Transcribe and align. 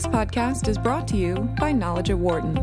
This 0.00 0.08
podcast 0.08 0.66
is 0.66 0.78
brought 0.78 1.06
to 1.08 1.16
you 1.18 1.34
by 1.58 1.72
Knowledge 1.72 2.08
at 2.08 2.16
Wharton. 2.16 2.56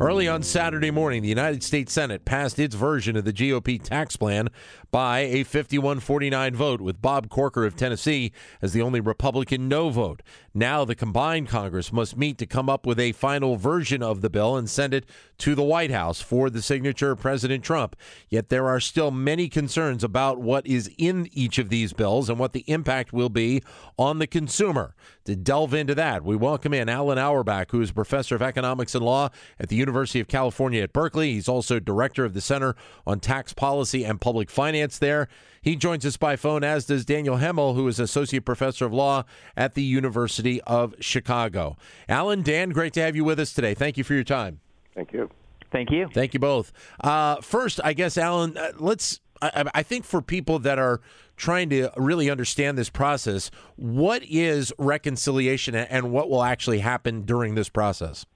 Early 0.00 0.26
on 0.26 0.42
Saturday 0.42 0.90
morning, 0.90 1.20
the 1.20 1.28
United 1.28 1.62
States 1.62 1.92
Senate 1.92 2.24
passed 2.24 2.58
its 2.58 2.74
version 2.74 3.14
of 3.14 3.26
the 3.26 3.32
GOP 3.32 3.82
tax 3.82 4.16
plan 4.16 4.48
by 4.90 5.20
a 5.20 5.44
51 5.44 6.00
49 6.00 6.54
vote, 6.54 6.80
with 6.80 7.02
Bob 7.02 7.28
Corker 7.28 7.66
of 7.66 7.76
Tennessee 7.76 8.32
as 8.62 8.72
the 8.72 8.80
only 8.80 9.00
Republican 9.00 9.68
no 9.68 9.90
vote. 9.90 10.22
Now, 10.56 10.84
the 10.84 10.94
combined 10.94 11.48
Congress 11.48 11.92
must 11.92 12.16
meet 12.16 12.38
to 12.38 12.46
come 12.46 12.70
up 12.70 12.86
with 12.86 13.00
a 13.00 13.10
final 13.10 13.56
version 13.56 14.04
of 14.04 14.20
the 14.20 14.30
bill 14.30 14.56
and 14.56 14.70
send 14.70 14.94
it 14.94 15.04
to 15.38 15.56
the 15.56 15.64
White 15.64 15.90
House 15.90 16.20
for 16.20 16.48
the 16.48 16.62
signature 16.62 17.10
of 17.10 17.18
President 17.18 17.64
Trump. 17.64 17.96
Yet, 18.28 18.50
there 18.50 18.68
are 18.68 18.78
still 18.78 19.10
many 19.10 19.48
concerns 19.48 20.04
about 20.04 20.40
what 20.40 20.64
is 20.64 20.88
in 20.96 21.28
each 21.32 21.58
of 21.58 21.70
these 21.70 21.92
bills 21.92 22.30
and 22.30 22.38
what 22.38 22.52
the 22.52 22.62
impact 22.68 23.12
will 23.12 23.30
be 23.30 23.64
on 23.98 24.20
the 24.20 24.28
consumer. 24.28 24.94
To 25.24 25.34
delve 25.34 25.74
into 25.74 25.96
that, 25.96 26.22
we 26.22 26.36
welcome 26.36 26.72
in 26.72 26.88
Alan 26.88 27.18
Auerbach, 27.18 27.72
who 27.72 27.80
is 27.80 27.90
professor 27.90 28.36
of 28.36 28.42
economics 28.42 28.94
and 28.94 29.04
law 29.04 29.30
at 29.58 29.70
the 29.70 29.76
University 29.76 30.20
of 30.20 30.28
California 30.28 30.84
at 30.84 30.92
Berkeley. 30.92 31.32
He's 31.32 31.48
also 31.48 31.80
director 31.80 32.24
of 32.24 32.32
the 32.32 32.40
Center 32.40 32.76
on 33.04 33.18
Tax 33.18 33.52
Policy 33.54 34.04
and 34.04 34.20
Public 34.20 34.50
Finance 34.50 35.00
there. 35.00 35.26
He 35.64 35.76
joins 35.76 36.04
us 36.04 36.18
by 36.18 36.36
phone, 36.36 36.62
as 36.62 36.84
does 36.84 37.06
Daniel 37.06 37.38
Hemel, 37.38 37.74
who 37.74 37.88
is 37.88 37.98
associate 37.98 38.44
professor 38.44 38.84
of 38.84 38.92
law 38.92 39.24
at 39.56 39.72
the 39.72 39.82
University 39.82 40.60
of 40.62 40.94
Chicago. 41.00 41.78
Alan, 42.06 42.42
Dan, 42.42 42.68
great 42.68 42.92
to 42.92 43.00
have 43.00 43.16
you 43.16 43.24
with 43.24 43.40
us 43.40 43.54
today. 43.54 43.72
Thank 43.72 43.96
you 43.96 44.04
for 44.04 44.12
your 44.12 44.24
time. 44.24 44.60
Thank 44.94 45.14
you. 45.14 45.30
Thank 45.72 45.90
you. 45.90 46.10
Thank 46.12 46.34
you 46.34 46.40
both. 46.40 46.70
Uh, 47.00 47.36
first, 47.36 47.80
I 47.82 47.94
guess, 47.94 48.18
Alan, 48.18 48.58
uh, 48.58 48.72
let's. 48.78 49.20
I, 49.40 49.64
I 49.74 49.82
think 49.82 50.04
for 50.04 50.20
people 50.20 50.58
that 50.60 50.78
are 50.78 51.00
trying 51.38 51.70
to 51.70 51.88
really 51.96 52.28
understand 52.28 52.76
this 52.76 52.90
process, 52.90 53.50
what 53.76 54.22
is 54.28 54.70
reconciliation 54.76 55.74
and 55.74 56.12
what 56.12 56.28
will 56.28 56.42
actually 56.42 56.80
happen 56.80 57.22
during 57.22 57.54
this 57.54 57.70
process? 57.70 58.26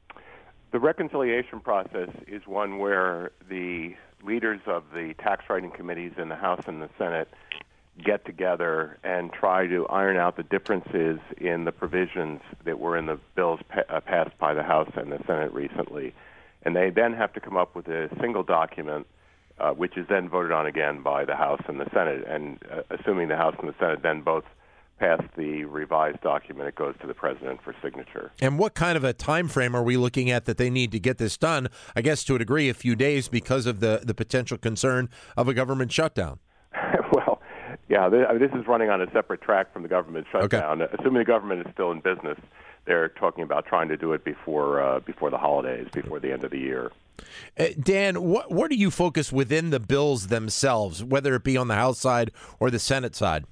The 0.73 0.81
reconciliation 0.81 1.61
process 1.61 2.09
is 2.27 2.47
one 2.47 2.79
where 2.79 3.33
the 3.49 3.95
leaders 4.23 4.61
of 4.67 4.85
the 4.95 5.15
tax 5.15 5.45
writing 5.49 5.71
committees 5.71 6.13
in 6.19 6.29
the 6.29 6.37
House 6.37 6.63
and 6.67 6.83
the 6.83 6.91
Senate 6.99 7.29
get 8.05 8.25
together 8.25 8.99
and 9.03 9.33
try 9.33 9.67
to 9.67 9.87
iron 9.89 10.17
out 10.17 10.37
the 10.37 10.43
differences 10.45 11.19
in 11.37 11.65
the 11.65 11.73
provisions 11.73 12.41
that 12.65 12.79
were 12.79 12.97
in 12.97 13.07
the 13.07 13.19
bills 13.35 13.61
pa- 13.69 13.83
uh, 13.89 14.01
passed 14.01 14.37
by 14.39 14.55
the 14.55 14.63
House 14.63 14.91
and 14.95 15.11
the 15.11 15.19
Senate 15.27 15.53
recently. 15.53 16.15
And 16.63 16.77
they 16.77 16.91
then 16.91 17.13
have 17.15 17.33
to 17.33 17.41
come 17.41 17.57
up 17.57 17.75
with 17.75 17.89
a 17.89 18.09
single 18.21 18.43
document 18.43 19.07
uh, 19.61 19.73
which 19.73 19.97
is 19.97 20.07
then 20.09 20.29
voted 20.29 20.53
on 20.53 20.67
again 20.67 21.03
by 21.03 21.25
the 21.25 21.35
House 21.35 21.63
and 21.67 21.81
the 21.81 21.89
Senate. 21.93 22.25
And 22.29 22.59
uh, 22.71 22.83
assuming 22.91 23.29
the 23.29 23.37
House 23.37 23.57
and 23.59 23.69
the 23.69 23.75
Senate 23.79 24.03
then 24.03 24.21
both 24.21 24.45
pass 24.99 25.23
the 25.37 25.65
revised 25.65 26.21
document, 26.21 26.69
it 26.69 26.75
goes 26.75 26.95
to 27.01 27.07
the 27.07 27.15
president 27.15 27.63
for 27.63 27.75
signature. 27.83 28.33
And 28.41 28.59
what 28.59 28.75
kind 28.75 28.97
of 28.97 29.05
a 29.05 29.13
time 29.13 29.49
frame 29.49 29.75
are 29.75 29.83
we 29.83 29.97
looking 29.97 30.31
at 30.31 30.45
that 30.47 30.59
they 30.59 30.71
need 30.71 30.93
to 30.93 30.99
get 30.99 31.19
this 31.19 31.37
done? 31.37 31.69
I 31.95 32.03
guess 32.03 32.25
to 32.25 32.35
a 32.35 32.39
degree, 32.39 32.69
a 32.69 32.75
few 32.75 32.97
days 32.97 33.29
because 33.29 33.67
of 33.67 33.81
the 33.81 34.01
the 34.05 34.15
potential 34.15 34.59
concern 34.59 35.09
of 35.37 35.49
a 35.49 35.55
government 35.55 35.93
shutdown. 35.93 36.39
well, 37.13 37.41
yeah, 37.89 38.09
this, 38.09 38.27
I 38.29 38.33
mean, 38.33 38.43
this 38.43 38.53
is 38.59 38.67
running 38.67 38.91
on 38.91 39.01
a 39.01 39.11
separate 39.13 39.41
track 39.41 39.73
from 39.73 39.83
the 39.83 39.89
government 39.89 40.27
shutdown. 40.31 40.83
Okay. 40.83 40.95
Assuming 40.99 41.21
the 41.21 41.25
government 41.25 41.67
is 41.67 41.73
still 41.73 41.91
in 41.91 42.01
business, 42.01 42.39
they're 42.85 43.09
talking 43.09 43.45
about 43.45 43.67
trying 43.67 43.89
to 43.89 43.97
do 43.97 44.13
it 44.13 44.25
before 44.25 44.81
uh, 44.81 45.01
before 45.01 45.31
the 45.31 45.39
holidays, 45.39 45.87
before 45.93 46.21
the 46.21 46.33
end 46.33 46.45
of 46.45 46.51
the 46.51 46.59
year. 46.59 46.91
Uh, 47.59 47.67
Dan, 47.81 48.23
what 48.23 48.51
what 48.51 48.71
do 48.71 48.77
you 48.77 48.91
focus 48.91 49.33
within 49.33 49.71
the 49.71 49.81
bills 49.81 50.29
themselves, 50.29 51.05
whether 51.05 51.35
it 51.35 51.45
be 51.45 51.57
on 51.57 51.69
the 51.69 51.75
House 51.75 51.99
side 51.99 52.31
or 52.59 52.71
the 52.71 52.79
Senate 52.79 53.15
side? 53.15 53.45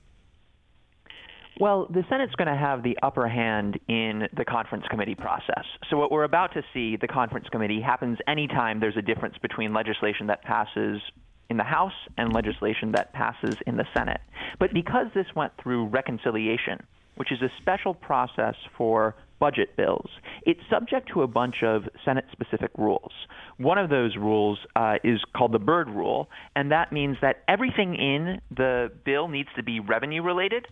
Well, 1.58 1.86
the 1.88 2.04
Senate's 2.10 2.34
going 2.34 2.48
to 2.48 2.56
have 2.56 2.82
the 2.82 2.98
upper 3.02 3.26
hand 3.26 3.78
in 3.88 4.28
the 4.36 4.44
conference 4.44 4.84
committee 4.90 5.14
process. 5.14 5.64
So 5.88 5.96
what 5.96 6.10
we're 6.10 6.24
about 6.24 6.52
to 6.52 6.62
see, 6.74 6.96
the 6.96 7.08
conference 7.08 7.46
committee, 7.50 7.80
happens 7.80 8.18
anytime 8.28 8.78
there's 8.78 8.96
a 8.98 9.02
difference 9.02 9.36
between 9.40 9.72
legislation 9.72 10.26
that 10.26 10.42
passes 10.42 11.00
in 11.48 11.56
the 11.56 11.64
House 11.64 11.94
and 12.18 12.34
legislation 12.34 12.92
that 12.92 13.14
passes 13.14 13.56
in 13.66 13.76
the 13.76 13.86
Senate. 13.96 14.20
But 14.58 14.74
because 14.74 15.06
this 15.14 15.26
went 15.34 15.52
through 15.62 15.86
reconciliation, 15.86 16.82
which 17.14 17.32
is 17.32 17.40
a 17.40 17.48
special 17.62 17.94
process 17.94 18.54
for 18.76 19.14
budget 19.38 19.76
bills, 19.76 20.10
it's 20.42 20.60
subject 20.68 21.10
to 21.14 21.22
a 21.22 21.26
bunch 21.26 21.62
of 21.62 21.84
Senate 22.04 22.26
specific 22.32 22.70
rules. 22.76 23.12
One 23.56 23.78
of 23.78 23.88
those 23.88 24.14
rules 24.16 24.58
uh, 24.74 24.96
is 25.04 25.20
called 25.34 25.52
the 25.52 25.58
Byrd 25.58 25.88
Rule, 25.88 26.28
and 26.54 26.70
that 26.72 26.92
means 26.92 27.16
that 27.22 27.44
everything 27.48 27.94
in 27.94 28.40
the 28.54 28.90
bill 29.04 29.28
needs 29.28 29.48
to 29.56 29.62
be 29.62 29.80
revenue 29.80 30.22
related, 30.22 30.66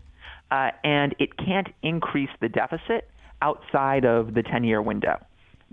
uh, 0.50 0.71
and 0.82 1.15
it 1.19 1.37
can't 1.37 1.69
increase 1.82 2.31
the 2.41 2.49
deficit 2.49 3.09
outside 3.43 4.05
of 4.05 4.34
the 4.34 4.43
10 4.43 4.65
year 4.65 4.81
window 4.81 5.19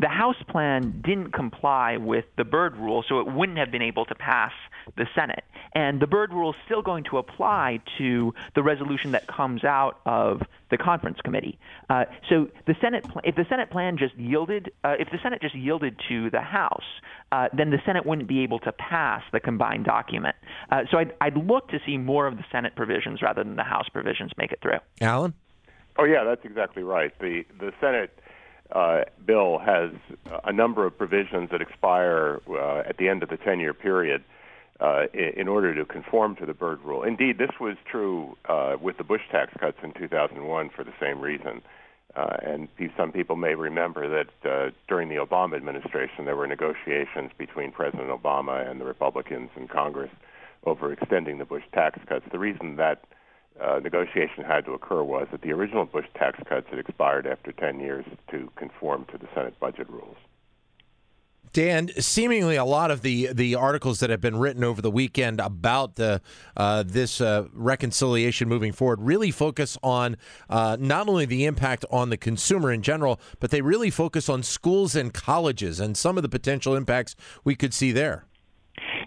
the 0.02 0.10
House 0.10 0.42
plan 0.50 1.02
didn't 1.06 1.32
comply 1.32 1.98
with 1.98 2.26
the 2.36 2.44
Byrd 2.44 2.76
rule, 2.76 3.04
so 3.08 3.20
it 3.20 3.28
wouldn't 3.28 3.60
have 3.60 3.72
been 3.72 3.84
able 3.84 4.06
to 4.06 4.16
pass 4.16 4.52
the 4.98 5.06
Senate. 5.16 5.44
And 5.74 6.02
the 6.02 6.08
Byrd 6.08 6.34
rule 6.34 6.52
is 6.52 6.56
still 6.66 6.82
going 6.82 7.04
to 7.12 7.18
apply 7.18 7.80
to 8.00 8.34
the 8.56 8.64
resolution 8.64 9.12
that 9.12 9.28
comes 9.28 9.64
out 9.64 10.00
of 10.06 10.42
the 10.72 10.78
conference 10.78 11.20
committee. 11.24 11.60
Uh, 11.90 12.06
so 12.30 12.50
the 12.66 12.76
Senate, 12.82 13.04
pl- 13.04 13.22
if 13.24 13.36
the 13.36 13.46
Senate 13.48 13.70
plan 13.70 13.98
just 13.98 14.16
yielded, 14.18 14.72
uh, 14.84 14.96
if 15.00 15.10
the 15.12 15.20
Senate 15.22 15.40
just 15.40 15.56
yielded 15.56 16.00
to 16.10 16.32
the 16.32 16.42
House, 16.42 16.84
uh, 17.32 17.50
then 17.56 17.70
the 17.70 17.80
Senate 17.86 18.06
wouldn't 18.06 18.28
be 18.28 18.42
able 18.42 18.60
to 18.60 18.72
pass 18.72 19.22
the 19.32 19.40
combined 19.40 19.86
document. 19.86 20.36
Uh, 20.72 20.82
so 20.90 20.98
I'd, 20.98 21.14
I'd 21.22 21.38
look 21.38 21.70
to 21.70 21.80
see 21.86 21.98
more 21.98 22.26
of 22.26 22.38
the 22.38 22.44
Senate 22.52 22.76
provisions 22.76 23.22
rather 23.22 23.44
than 23.44 23.56
the 23.56 23.64
House 23.64 23.88
provisions 23.88 24.32
make 24.38 24.52
it 24.52 24.60
through. 24.62 24.80
Alan. 25.00 25.36
Oh 25.98 26.06
yeah, 26.06 26.24
that's 26.24 26.46
exactly 26.46 26.84
right. 26.84 27.12
The 27.20 27.44
the 27.60 27.74
Senate 27.82 28.18
uh, 28.72 29.04
bill 29.26 29.60
has 29.60 29.92
a 30.44 30.54
number 30.54 30.86
of 30.86 30.98
provisions 30.98 31.50
that 31.52 31.62
expire 31.62 32.42
uh, 32.50 32.84
at 32.88 32.98
the 32.98 33.10
end 33.10 33.24
of 33.24 33.30
the 33.30 33.38
10 33.38 33.60
year 33.60 33.74
period 33.74 34.24
uh, 34.80 35.06
in, 35.14 35.48
order 35.48 35.76
to 35.76 35.86
conform 35.86 36.36
to 36.36 36.46
the 36.46 36.54
Byrd 36.54 36.82
rule. 36.82 37.04
Indeed, 37.04 37.38
this 37.38 37.52
was 37.60 37.76
true 37.90 38.36
uh, 38.50 38.78
with 38.82 38.98
the 38.98 39.04
Bush 39.04 39.22
tax 39.32 39.54
cuts 39.60 39.78
in 39.84 39.94
2001 39.94 40.70
for 40.76 40.84
the 40.84 40.94
same 41.00 41.22
reason. 41.22 41.62
Uh, 42.16 42.38
and 42.44 42.68
some 42.98 43.12
people 43.12 43.36
may 43.36 43.56
remember 43.56 44.10
that 44.10 44.50
uh, 44.50 44.72
during 44.88 45.08
the 45.08 45.16
Obama 45.16 45.56
administration, 45.56 46.26
there 46.26 46.36
were 46.36 46.48
negotiations 46.48 47.32
between 47.38 47.72
President 47.72 48.10
Obama 48.10 48.70
and 48.70 48.82
the 48.82 48.86
Republicans 48.86 49.50
in 49.56 49.68
Congress 49.68 50.12
over 50.66 50.92
extending 50.92 51.38
the 51.38 51.46
Bush 51.46 51.64
tax 51.74 52.00
cuts. 52.08 52.26
The 52.32 52.40
reason 52.40 52.76
that 52.78 53.04
uh, 53.62 53.80
negotiation 53.80 54.44
had 54.44 54.66
to 54.66 54.74
occur 54.74 55.04
was 55.04 55.28
that 55.32 55.42
the 55.42 55.52
original 55.52 55.86
Bush 55.86 56.06
tax 56.16 56.40
cuts 56.48 56.68
had 56.70 56.80
expired 56.80 57.28
after 57.28 57.52
10 57.52 57.80
years 57.80 58.06
to 58.32 58.50
conform 58.56 59.06
to 59.12 59.18
the 59.18 59.28
Senate 59.34 59.60
budget 59.60 59.90
rules. 59.90 60.18
Dan, 61.54 61.90
seemingly 62.00 62.56
a 62.56 62.64
lot 62.64 62.92
of 62.92 63.02
the, 63.02 63.34
the 63.34 63.56
articles 63.56 64.00
that 64.00 64.10
have 64.10 64.22
been 64.22 64.38
written 64.38 64.64
over 64.64 64.82
the 64.82 64.92
weekend 64.92 65.42
about 65.42 65.96
the 65.96 66.22
uh, 66.56 66.84
this 66.88 67.20
uh, 67.20 67.46
reconciliation 67.52 68.48
moving 68.48 68.72
forward 68.72 69.02
really 69.02 69.32
focus 69.32 69.78
on 69.84 70.16
uh, 70.50 70.78
not 70.80 71.10
only 71.10 71.26
the 71.26 71.44
impact 71.44 71.84
on 71.92 72.10
the 72.10 72.16
consumer 72.16 72.72
in 72.72 72.82
general, 72.82 73.20
but 73.42 73.52
they 73.52 73.62
really 73.62 73.90
focus 73.90 74.30
on 74.30 74.44
schools 74.44 74.96
and 74.96 75.14
colleges 75.14 75.82
and 75.82 75.98
some 75.98 76.16
of 76.16 76.24
the 76.24 76.30
potential 76.30 76.74
impacts 76.74 77.18
we 77.44 77.54
could 77.54 77.74
see 77.74 77.92
there. 77.92 78.26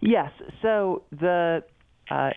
Yes. 0.03 0.31
So 0.61 1.05
the 1.11 1.65
uh, 2.11 2.31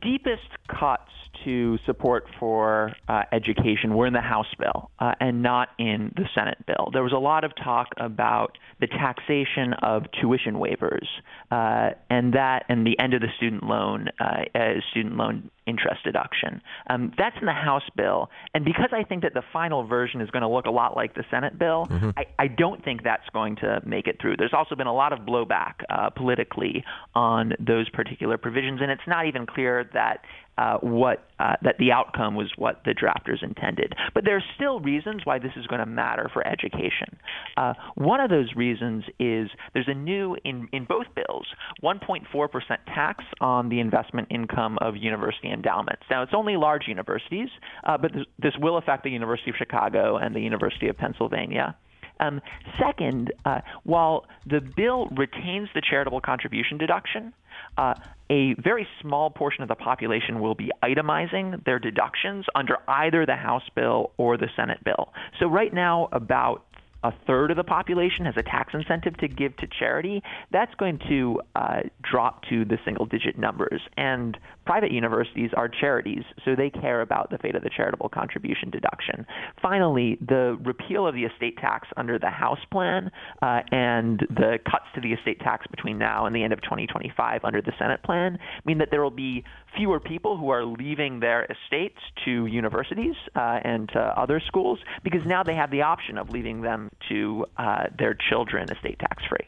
deepest 0.00 0.48
cuts 0.68 1.10
to 1.44 1.78
support 1.86 2.24
for 2.38 2.92
uh, 3.08 3.22
education 3.32 3.94
were 3.94 4.06
in 4.06 4.12
the 4.12 4.20
House 4.20 4.52
bill 4.58 4.90
uh, 4.98 5.14
and 5.20 5.42
not 5.42 5.70
in 5.78 6.12
the 6.16 6.24
Senate 6.34 6.58
bill. 6.66 6.90
There 6.92 7.02
was 7.02 7.12
a 7.12 7.18
lot 7.18 7.44
of 7.44 7.52
talk 7.56 7.88
about 7.96 8.58
the 8.80 8.86
taxation 8.86 9.72
of 9.82 10.04
tuition 10.20 10.54
waivers 10.54 11.06
uh, 11.50 11.94
and 12.10 12.34
that 12.34 12.64
and 12.68 12.86
the 12.86 12.98
end 12.98 13.14
of 13.14 13.20
the 13.20 13.28
student 13.36 13.64
loan 13.64 14.08
uh, 14.20 14.44
student 14.90 15.16
loan 15.16 15.50
interest 15.66 16.02
deduction. 16.04 16.60
Um, 16.90 17.12
that's 17.16 17.36
in 17.40 17.46
the 17.46 17.52
House 17.52 17.88
bill, 17.96 18.30
and 18.54 18.64
because 18.64 18.90
I 18.92 19.04
think 19.04 19.22
that 19.22 19.34
the 19.34 19.42
final 19.52 19.86
version 19.86 20.20
is 20.20 20.30
going 20.30 20.42
to 20.42 20.48
look 20.48 20.66
a 20.66 20.70
lot 20.70 20.96
like 20.96 21.14
the 21.14 21.24
Senate 21.30 21.58
bill, 21.58 21.86
mm-hmm. 21.88 22.10
I, 22.16 22.24
I, 22.38 22.48
don't 22.48 22.84
think 22.84 23.04
that's 23.04 23.28
going 23.32 23.56
to 23.56 23.80
make 23.86 24.08
it 24.08 24.20
through. 24.20 24.36
There's 24.36 24.52
also 24.52 24.74
been 24.74 24.88
a 24.88 24.94
lot 24.94 25.12
of 25.12 25.20
blowback 25.20 25.74
uh, 25.88 26.10
politically 26.10 26.84
on 27.14 27.52
those 27.60 27.88
particular 27.90 28.38
provisions, 28.38 28.80
and 28.82 28.90
it's 28.90 29.06
not 29.06 29.26
even 29.26 29.46
clear 29.46 29.71
that 29.92 30.22
uh, 30.58 30.76
what 30.78 31.28
uh, 31.38 31.56
that 31.62 31.76
the 31.78 31.90
outcome 31.90 32.34
was 32.34 32.52
what 32.56 32.82
the 32.84 32.92
drafters 32.92 33.42
intended. 33.42 33.94
But 34.14 34.24
there 34.24 34.36
are 34.36 34.44
still 34.54 34.80
reasons 34.80 35.22
why 35.24 35.38
this 35.38 35.52
is 35.56 35.66
going 35.66 35.80
to 35.80 35.86
matter 35.86 36.30
for 36.32 36.46
education. 36.46 37.16
Uh, 37.56 37.72
one 37.94 38.20
of 38.20 38.28
those 38.28 38.54
reasons 38.54 39.04
is 39.18 39.48
there's 39.72 39.88
a 39.88 39.94
new 39.94 40.36
in 40.44 40.68
in 40.72 40.84
both 40.84 41.06
bills 41.14 41.46
1.4 41.82 42.50
percent 42.50 42.80
tax 42.86 43.24
on 43.40 43.70
the 43.70 43.80
investment 43.80 44.28
income 44.30 44.78
of 44.80 44.96
university 44.96 45.50
endowments. 45.50 46.02
Now 46.10 46.22
it's 46.22 46.34
only 46.34 46.56
large 46.56 46.86
universities, 46.86 47.48
uh, 47.84 47.96
but 47.96 48.12
this, 48.12 48.26
this 48.38 48.52
will 48.60 48.76
affect 48.76 49.04
the 49.04 49.10
University 49.10 49.50
of 49.50 49.56
Chicago 49.56 50.18
and 50.18 50.34
the 50.36 50.40
University 50.40 50.88
of 50.88 50.98
Pennsylvania. 50.98 51.76
Um, 52.20 52.40
second, 52.78 53.32
uh, 53.44 53.60
while 53.82 54.26
the 54.46 54.60
bill 54.60 55.08
retains 55.16 55.68
the 55.74 55.82
charitable 55.88 56.20
contribution 56.20 56.78
deduction, 56.78 57.32
uh, 57.76 57.94
a 58.30 58.54
very 58.54 58.86
small 59.00 59.30
portion 59.30 59.62
of 59.62 59.68
the 59.68 59.74
population 59.74 60.40
will 60.40 60.54
be 60.54 60.70
itemizing 60.82 61.62
their 61.64 61.78
deductions 61.78 62.46
under 62.54 62.78
either 62.88 63.26
the 63.26 63.36
House 63.36 63.68
bill 63.74 64.12
or 64.16 64.36
the 64.36 64.48
Senate 64.56 64.82
bill. 64.84 65.12
So 65.38 65.46
right 65.46 65.72
now, 65.72 66.08
about 66.12 66.64
a 67.04 67.12
third 67.26 67.50
of 67.50 67.56
the 67.56 67.64
population 67.64 68.24
has 68.26 68.34
a 68.36 68.42
tax 68.42 68.74
incentive 68.74 69.16
to 69.18 69.28
give 69.28 69.56
to 69.56 69.66
charity, 69.78 70.22
that's 70.50 70.74
going 70.74 70.98
to 71.08 71.40
uh, 71.56 71.80
drop 72.02 72.42
to 72.44 72.64
the 72.64 72.78
single 72.84 73.06
digit 73.06 73.38
numbers. 73.38 73.80
And 73.96 74.38
private 74.64 74.92
universities 74.92 75.50
are 75.56 75.68
charities, 75.68 76.22
so 76.44 76.54
they 76.54 76.70
care 76.70 77.00
about 77.00 77.30
the 77.30 77.38
fate 77.38 77.54
of 77.54 77.62
the 77.62 77.70
charitable 77.70 78.08
contribution 78.08 78.70
deduction. 78.70 79.26
Finally, 79.60 80.18
the 80.20 80.58
repeal 80.62 81.06
of 81.06 81.14
the 81.14 81.24
estate 81.24 81.56
tax 81.58 81.88
under 81.96 82.18
the 82.18 82.30
House 82.30 82.64
plan 82.70 83.10
uh, 83.42 83.60
and 83.72 84.20
the 84.30 84.58
cuts 84.70 84.86
to 84.94 85.00
the 85.00 85.12
estate 85.12 85.40
tax 85.40 85.66
between 85.66 85.98
now 85.98 86.26
and 86.26 86.34
the 86.34 86.42
end 86.42 86.52
of 86.52 86.62
2025 86.62 87.40
under 87.44 87.60
the 87.60 87.72
Senate 87.78 88.02
plan 88.02 88.38
mean 88.64 88.78
that 88.78 88.90
there 88.90 89.02
will 89.02 89.10
be 89.10 89.44
fewer 89.76 89.98
people 89.98 90.36
who 90.36 90.50
are 90.50 90.64
leaving 90.64 91.20
their 91.20 91.46
estates 91.46 91.98
to 92.24 92.46
universities 92.46 93.14
uh, 93.34 93.58
and 93.64 93.88
to 93.88 93.98
other 93.98 94.40
schools 94.46 94.78
because 95.02 95.24
now 95.24 95.42
they 95.42 95.54
have 95.54 95.70
the 95.70 95.82
option 95.82 96.18
of 96.18 96.30
leaving 96.30 96.60
them 96.60 96.90
to 97.08 97.46
uh, 97.56 97.86
their 97.98 98.14
children 98.14 98.70
estate 98.70 98.98
tax 98.98 99.22
free. 99.28 99.46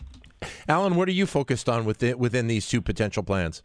Alan, 0.69 0.95
what 0.95 1.09
are 1.09 1.13
you 1.13 1.27
focused 1.27 1.69
on 1.69 1.85
within, 1.85 2.19
within 2.19 2.47
these 2.47 2.69
two 2.69 2.81
potential 2.81 3.23
plans? 3.23 3.63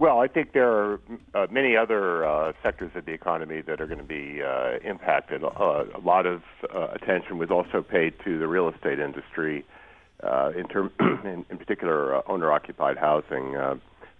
Well, 0.00 0.18
I 0.18 0.28
think 0.28 0.54
there 0.54 0.72
are 0.72 1.00
uh, 1.34 1.46
many 1.50 1.76
other 1.76 2.24
uh, 2.24 2.54
sectors 2.62 2.90
of 2.94 3.04
the 3.04 3.12
economy 3.12 3.60
that 3.60 3.82
are 3.82 3.86
going 3.86 3.98
to 3.98 4.04
be 4.04 4.40
uh, 4.42 4.78
impacted. 4.82 5.44
Uh, 5.44 5.84
a 5.94 6.00
lot 6.02 6.24
of 6.24 6.40
uh, 6.74 6.88
attention 6.94 7.36
was 7.36 7.50
also 7.50 7.82
paid 7.82 8.14
to 8.24 8.38
the 8.38 8.48
real 8.48 8.70
estate 8.70 8.98
industry, 8.98 9.62
uh, 10.22 10.52
in, 10.56 10.66
term, 10.68 10.90
in, 11.24 11.44
in 11.50 11.58
particular 11.58 12.26
owner-occupied 12.30 12.96
housing. 12.96 13.54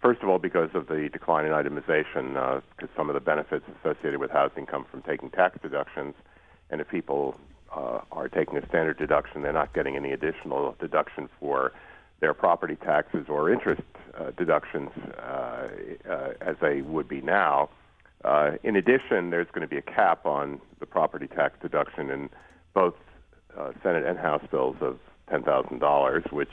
first 0.02 0.22
of 0.22 0.28
all, 0.28 0.38
because 0.38 0.68
of 0.74 0.86
the 0.88 1.08
decline 1.10 1.46
in 1.46 1.52
itemization, 1.52 2.62
because 2.76 2.94
some 2.94 3.08
of 3.08 3.14
the 3.14 3.20
benefits 3.20 3.64
associated 3.80 4.20
with 4.20 4.30
housing 4.30 4.66
come 4.66 4.84
from 4.90 5.00
taking 5.00 5.30
tax 5.30 5.58
deductions, 5.62 6.14
and 6.68 6.82
if 6.82 6.88
people 6.88 7.36
are 7.72 8.28
taking 8.28 8.56
a 8.56 8.66
standard 8.66 8.98
deduction, 8.98 9.42
they're 9.42 9.52
not 9.52 9.72
getting 9.72 9.96
any 9.96 10.12
additional 10.12 10.74
deduction 10.80 11.28
for 11.38 11.72
their 12.20 12.34
property 12.34 12.76
taxes 12.76 13.26
or 13.28 13.50
interest 13.50 13.82
uh, 14.18 14.30
deductions 14.36 14.90
uh, 15.18 15.68
uh, 16.08 16.32
as 16.40 16.56
they 16.60 16.82
would 16.82 17.08
be 17.08 17.20
now. 17.20 17.68
Uh, 18.24 18.52
in 18.62 18.76
addition, 18.76 19.30
there's 19.30 19.46
going 19.48 19.62
to 19.62 19.68
be 19.68 19.78
a 19.78 19.82
cap 19.82 20.26
on 20.26 20.60
the 20.78 20.86
property 20.86 21.26
tax 21.26 21.58
deduction 21.62 22.10
in 22.10 22.28
both 22.74 22.94
uh, 23.56 23.72
Senate 23.82 24.04
and 24.04 24.18
House 24.18 24.42
bills 24.50 24.76
of 24.80 24.98
$10,000, 25.30 26.32
which, 26.32 26.50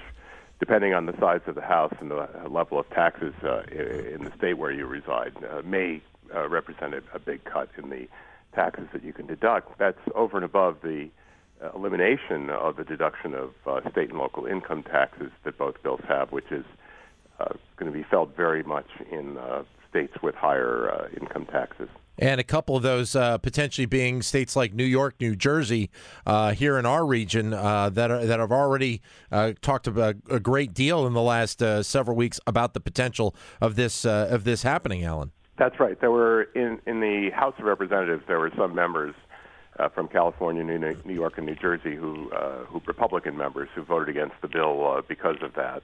depending 0.60 0.94
on 0.94 1.06
the 1.06 1.18
size 1.20 1.42
of 1.46 1.56
the 1.56 1.62
house 1.62 1.94
and 2.00 2.10
the 2.10 2.28
level 2.48 2.80
of 2.80 2.90
taxes 2.92 3.34
uh, 3.44 3.64
in 3.70 4.24
the 4.24 4.32
state 4.38 4.54
where 4.54 4.72
you 4.72 4.86
reside, 4.86 5.34
may 5.66 6.02
represent 6.48 6.94
a, 6.94 7.04
a 7.14 7.20
big 7.20 7.44
cut 7.44 7.70
in 7.78 7.90
the 7.90 8.08
taxes 8.58 8.88
that 8.94 9.04
you 9.04 9.14
can 9.14 9.28
deduct. 9.28 9.78
That's 9.78 10.06
over 10.16 10.36
and 10.38 10.46
above 10.54 10.78
the 10.82 11.10
uh, 11.64 11.70
elimination 11.76 12.50
of 12.50 12.76
the 12.76 12.84
deduction 12.84 13.34
of 13.34 13.50
uh, 13.66 13.82
state 13.92 14.10
and 14.10 14.20
local 14.20 14.46
income 14.46 14.84
taxes 14.84 15.32
that 15.44 15.58
both 15.58 15.82
bills 15.84 16.02
have, 16.08 16.32
which 16.32 16.52
is 16.52 16.66
uh, 17.40 17.54
going 17.78 17.92
to 17.92 17.98
be 17.98 18.04
felt 18.04 18.36
very 18.36 18.64
much 18.64 18.90
in 19.12 19.38
uh, 19.38 19.64
states 19.90 20.14
with 20.22 20.36
higher 20.36 20.92
uh, 20.92 21.08
income 21.20 21.46
taxes. 21.46 21.90
And 22.20 22.40
a 22.40 22.44
couple 22.44 22.76
of 22.76 22.82
those 22.82 23.12
potentially 23.12 23.86
being 23.86 24.24
states 24.24 24.56
like 24.56 24.74
New 24.74 24.84
York, 24.84 25.14
New 25.20 25.36
Jersey, 25.36 25.92
here 26.56 26.80
in 26.80 26.86
our 26.86 27.06
region 27.06 27.52
that 27.52 28.10
are, 28.12 28.26
that 28.26 28.40
have 28.40 28.52
already 28.52 29.04
talked 29.62 29.86
about 29.86 30.16
a 30.28 30.40
great 30.40 30.74
deal 30.74 31.06
in 31.06 31.14
the 31.14 31.22
last 31.22 31.62
several 31.84 32.18
weeks 32.18 32.40
about 32.48 32.74
the 32.74 32.80
potential 32.80 33.36
of 33.62 33.76
this 33.76 34.04
of 34.04 34.46
this 34.46 34.64
happening. 34.64 35.04
Alan, 35.04 35.32
that's 35.58 35.80
right. 35.80 36.00
There 36.00 36.12
were 36.12 36.44
in 36.56 36.80
in 36.86 37.00
the 37.00 37.32
House 37.32 37.56
of 37.58 37.66
Representatives 37.66 38.24
there 38.28 38.40
were 38.40 38.52
some 38.56 38.76
members 38.76 39.16
uh, 39.80 39.90
from 39.90 40.08
California, 40.08 40.64
New, 40.64 41.14
York, 41.14 41.38
and 41.38 41.46
New 41.46 41.56
Jersey, 41.56 41.96
who, 41.96 42.32
uh, 42.32 42.64
who 42.66 42.82
Republican 42.86 43.38
members 43.38 43.70
who 43.76 43.84
voted 43.84 44.10
against 44.10 44.36
the 44.42 44.48
bill 44.48 44.88
uh, 44.88 45.02
because 45.08 45.38
of 45.42 45.54
that. 45.54 45.84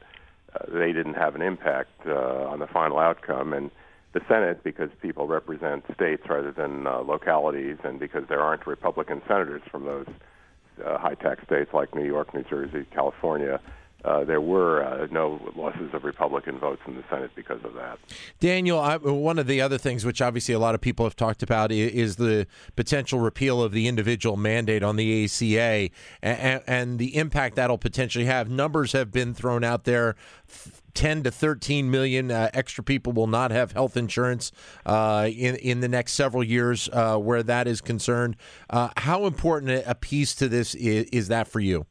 Uh, 0.54 0.66
they 0.68 0.92
didn't 0.92 1.16
have 1.16 1.36
an 1.36 1.42
impact 1.42 1.92
uh, 2.06 2.48
on 2.48 2.60
the 2.60 2.68
final 2.68 3.00
outcome, 3.00 3.54
and 3.54 3.72
the 4.14 4.22
Senate, 4.28 4.64
because 4.64 4.90
people 5.02 5.28
represent 5.28 5.84
states 5.94 6.24
rather 6.30 6.52
than 6.52 6.86
uh, 6.86 7.00
localities, 7.00 7.78
and 7.84 8.00
because 8.00 8.24
there 8.30 8.42
aren't 8.42 8.66
Republican 8.68 9.22
senators 9.28 9.62
from 9.70 9.86
those 9.86 10.08
uh, 10.86 10.98
high 10.98 11.16
tax 11.16 11.44
states 11.44 11.74
like 11.74 11.96
New 11.96 12.06
York, 12.06 12.34
New 12.34 12.44
Jersey, 12.44 12.86
California, 12.92 13.60
there 14.04 14.42
were 14.42 14.84
uh, 14.84 15.08
no 15.12 15.40
losses 15.56 15.94
of 15.94 16.04
Republican 16.04 16.60
votes 16.60 16.82
in 16.88 16.96
the 16.96 17.04
Senate 17.10 17.32
because 17.36 17.64
of 17.64 17.74
that. 17.74 18.00
Daniel, 18.40 18.80
I, 18.80 18.98
one 18.98 19.40
of 19.40 19.48
the 19.48 19.62
other 19.62 19.78
things 19.78 20.06
which 20.06 20.22
obviously 20.22 20.54
a 20.54 20.60
lot 20.60 20.76
of 20.76 20.82
people 20.82 21.06
have 21.06 21.16
talked 21.16 21.44
about 21.44 21.72
is, 21.72 21.92
is 21.92 22.16
the 22.18 22.48
potential 22.76 23.20
repeal 23.20 23.62
of 23.62 23.72
the 23.72 23.88
individual 23.88 24.38
mandate 24.38 24.84
on 24.84 24.96
the 24.96 25.26
ACA 25.26 25.90
and, 26.22 26.62
and 26.68 27.00
the 27.00 27.16
impact 27.16 27.56
that'll 27.56 27.78
potentially 27.78 28.26
have. 28.26 28.50
Numbers 28.50 28.92
have 28.92 29.12
been 29.12 29.34
thrown 29.34 29.64
out 29.64 29.86
there. 29.86 30.16
10 30.94 31.24
to 31.24 31.32
13 31.32 31.90
million 31.90 32.30
uh, 32.30 32.50
extra 32.54 32.84
people 32.84 33.14
will 33.14 33.28
not 33.28 33.52
have 33.52 33.72
health 33.72 33.98
insurance 33.98 34.52
uh, 34.86 35.28
in 35.34 35.56
in 35.56 35.80
the 35.80 35.88
next 35.88 36.14
several 36.14 36.44
years 36.44 36.90
uh, 36.94 37.18
where 37.18 37.42
that 37.42 37.68
is 37.68 37.82
concerned. 37.82 38.36
Uh, 38.70 38.90
how 38.98 39.26
important 39.26 39.84
a 39.88 39.96
piece 39.96 40.36
to 40.36 40.48
this 40.48 40.76
is, 40.76 41.06
is 41.12 41.28
that 41.30 41.48
for 41.48 41.60
you? 41.60 41.86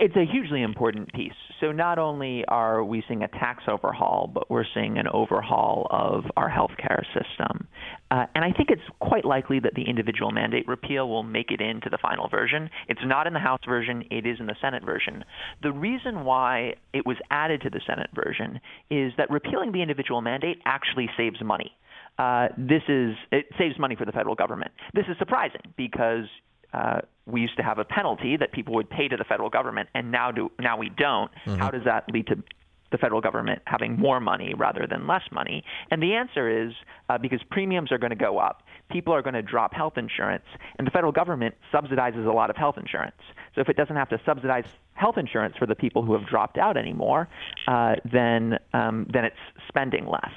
It's 0.00 0.14
a 0.14 0.24
hugely 0.24 0.62
important 0.62 1.12
piece. 1.12 1.32
So 1.60 1.72
not 1.72 1.98
only 1.98 2.44
are 2.46 2.84
we 2.84 3.02
seeing 3.08 3.24
a 3.24 3.28
tax 3.28 3.64
overhaul, 3.66 4.30
but 4.32 4.48
we're 4.48 4.64
seeing 4.72 4.96
an 4.96 5.08
overhaul 5.08 5.88
of 5.90 6.24
our 6.36 6.48
healthcare 6.48 7.02
system. 7.06 7.66
Uh, 8.12 8.26
and 8.36 8.44
I 8.44 8.52
think 8.52 8.70
it's 8.70 8.82
quite 9.00 9.24
likely 9.24 9.58
that 9.58 9.74
the 9.74 9.82
individual 9.82 10.30
mandate 10.30 10.68
repeal 10.68 11.08
will 11.08 11.24
make 11.24 11.50
it 11.50 11.60
into 11.60 11.90
the 11.90 11.98
final 12.00 12.28
version. 12.28 12.70
It's 12.88 13.00
not 13.04 13.26
in 13.26 13.32
the 13.32 13.40
House 13.40 13.58
version, 13.66 14.04
it 14.08 14.24
is 14.24 14.38
in 14.38 14.46
the 14.46 14.54
Senate 14.60 14.84
version. 14.84 15.24
The 15.64 15.72
reason 15.72 16.24
why 16.24 16.74
it 16.92 17.04
was 17.04 17.16
added 17.32 17.62
to 17.62 17.70
the 17.70 17.80
Senate 17.84 18.10
version 18.14 18.60
is 18.90 19.12
that 19.18 19.28
repealing 19.30 19.72
the 19.72 19.82
individual 19.82 20.20
mandate 20.20 20.58
actually 20.64 21.10
saves 21.16 21.42
money. 21.42 21.72
Uh, 22.18 22.48
this 22.56 22.82
is 22.88 23.16
it 23.32 23.46
saves 23.58 23.76
money 23.80 23.96
for 23.96 24.04
the 24.04 24.12
federal 24.12 24.36
government. 24.36 24.70
This 24.94 25.06
is 25.08 25.16
surprising 25.18 25.60
because 25.76 26.26
uh, 26.72 27.00
we 27.28 27.40
used 27.40 27.56
to 27.56 27.62
have 27.62 27.78
a 27.78 27.84
penalty 27.84 28.36
that 28.36 28.52
people 28.52 28.74
would 28.74 28.90
pay 28.90 29.08
to 29.08 29.16
the 29.16 29.24
federal 29.24 29.50
government, 29.50 29.88
and 29.94 30.10
now 30.10 30.30
do 30.30 30.50
now 30.58 30.76
we 30.76 30.88
don't. 30.88 31.30
Mm-hmm. 31.46 31.60
How 31.60 31.70
does 31.70 31.84
that 31.84 32.04
lead 32.12 32.26
to 32.28 32.42
the 32.90 32.96
federal 32.96 33.20
government 33.20 33.60
having 33.66 33.98
more 33.98 34.18
money 34.18 34.54
rather 34.56 34.86
than 34.88 35.06
less 35.06 35.22
money? 35.30 35.62
And 35.90 36.02
the 36.02 36.14
answer 36.14 36.66
is 36.66 36.72
uh, 37.08 37.18
because 37.18 37.40
premiums 37.50 37.92
are 37.92 37.98
going 37.98 38.10
to 38.10 38.16
go 38.16 38.38
up, 38.38 38.62
people 38.90 39.14
are 39.14 39.22
going 39.22 39.34
to 39.34 39.42
drop 39.42 39.74
health 39.74 39.98
insurance, 39.98 40.46
and 40.78 40.86
the 40.86 40.90
federal 40.90 41.12
government 41.12 41.54
subsidizes 41.72 42.26
a 42.26 42.32
lot 42.32 42.48
of 42.50 42.56
health 42.56 42.78
insurance. 42.78 43.16
So 43.54 43.60
if 43.60 43.68
it 43.68 43.76
doesn't 43.76 43.96
have 43.96 44.08
to 44.10 44.20
subsidize 44.24 44.64
health 44.94 45.18
insurance 45.18 45.54
for 45.58 45.66
the 45.66 45.74
people 45.74 46.02
who 46.02 46.12
have 46.14 46.26
dropped 46.26 46.58
out 46.58 46.76
anymore, 46.76 47.28
uh, 47.66 47.96
then 48.10 48.58
um, 48.72 49.06
then 49.12 49.24
it's 49.24 49.36
spending 49.68 50.06
less. 50.06 50.32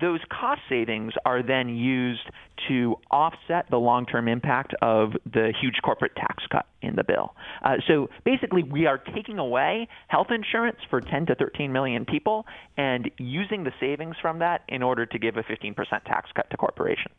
Those 0.00 0.20
cost 0.30 0.60
savings 0.68 1.12
are 1.24 1.42
then 1.42 1.68
used 1.68 2.30
to 2.68 2.96
offset 3.10 3.66
the 3.70 3.76
long-term 3.76 4.28
impact 4.28 4.74
of 4.82 5.12
the 5.24 5.52
huge 5.60 5.76
corporate 5.82 6.14
tax 6.16 6.44
cut 6.50 6.66
in 6.82 6.96
the 6.96 7.04
bill. 7.04 7.34
Uh, 7.62 7.76
so 7.86 8.08
basically, 8.24 8.62
we 8.62 8.86
are 8.86 8.98
taking 8.98 9.38
away 9.38 9.88
health 10.08 10.28
insurance 10.30 10.78
for 10.88 11.00
10 11.00 11.26
to 11.26 11.34
13 11.34 11.72
million 11.72 12.04
people 12.04 12.46
and 12.76 13.10
using 13.18 13.64
the 13.64 13.72
savings 13.80 14.16
from 14.20 14.38
that 14.38 14.62
in 14.68 14.82
order 14.82 15.06
to 15.06 15.18
give 15.18 15.36
a 15.36 15.42
15% 15.42 15.74
tax 16.04 16.30
cut 16.34 16.48
to 16.50 16.56
corporations. 16.56 17.18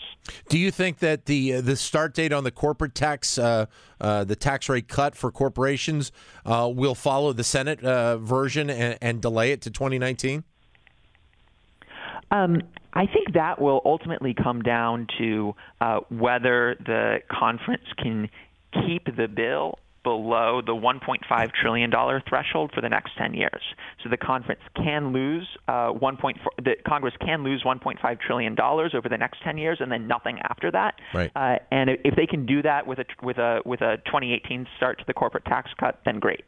Do 0.50 0.58
you 0.58 0.72
think 0.72 1.00
that 1.00 1.26
the 1.26 1.56
uh, 1.56 1.62
the 1.62 1.76
start 1.76 2.14
date 2.14 2.32
on 2.32 2.44
the 2.44 2.52
corporate 2.52 2.96
tax, 2.96 3.38
uh, 3.38 3.66
uh, 4.00 4.24
the 4.24 4.36
tax 4.36 4.70
rate 4.70 4.88
cut 4.88 5.16
for 5.16 5.32
corporations, 5.32 6.12
uh, 6.46 6.70
will 6.74 6.96
follow 6.96 7.34
the 7.34 7.44
Senate 7.44 7.84
uh, 7.84 8.18
version 8.18 8.70
and, 8.70 8.98
and, 9.02 9.22
delay 9.22 9.52
it 9.52 9.62
to 9.62 9.72
2019? 9.72 10.44
Um, 12.32 12.62
I 12.98 13.06
think 13.06 13.36
that 13.36 13.62
will 13.62 13.82
ultimately 13.86 14.34
come 14.34 14.64
down 14.64 15.06
to 15.20 15.54
uh, 15.80 16.00
whether 16.10 16.76
the 16.84 17.20
conference 17.30 17.86
can 17.96 18.28
keep 18.74 19.06
the 19.06 19.28
bill 19.28 19.78
below 20.02 20.62
the 20.66 20.74
$1.5 20.74 21.52
trillion 21.62 21.92
threshold 22.28 22.72
for 22.74 22.82
the 22.82 22.90
next 22.90 23.12
10 23.18 23.36
years. 23.36 23.62
So 24.02 24.10
the 24.10 24.18
conference 24.18 24.62
can 24.76 25.14
lose 25.14 25.48
uh, 25.68 25.92
1.4, 25.92 26.34
the 26.64 26.76
Congress 26.88 27.14
can 27.20 27.44
lose 27.44 27.62
1.5 27.64 28.20
trillion 28.22 28.56
dollars 28.56 28.94
over 28.96 29.10
the 29.10 29.18
next 29.18 29.44
10 29.44 29.60
years, 29.60 29.78
and 29.80 29.92
then 29.92 30.08
nothing 30.08 30.40
after 30.50 30.72
that. 30.72 30.96
Right. 31.14 31.32
Uh, 31.36 31.58
and 31.72 31.92
if 32.04 32.16
they 32.16 32.26
can 32.26 32.48
do 32.48 32.64
that 32.64 32.88
with 32.88 33.00
a 33.00 33.06
with 33.22 33.38
a 33.38 33.60
with 33.66 33.82
a 33.82 33.98
2018 34.06 34.66
start 34.78 34.98
to 35.00 35.04
the 35.06 35.14
corporate 35.14 35.46
tax 35.46 35.70
cut, 35.78 36.00
then 36.06 36.20
great. 36.20 36.46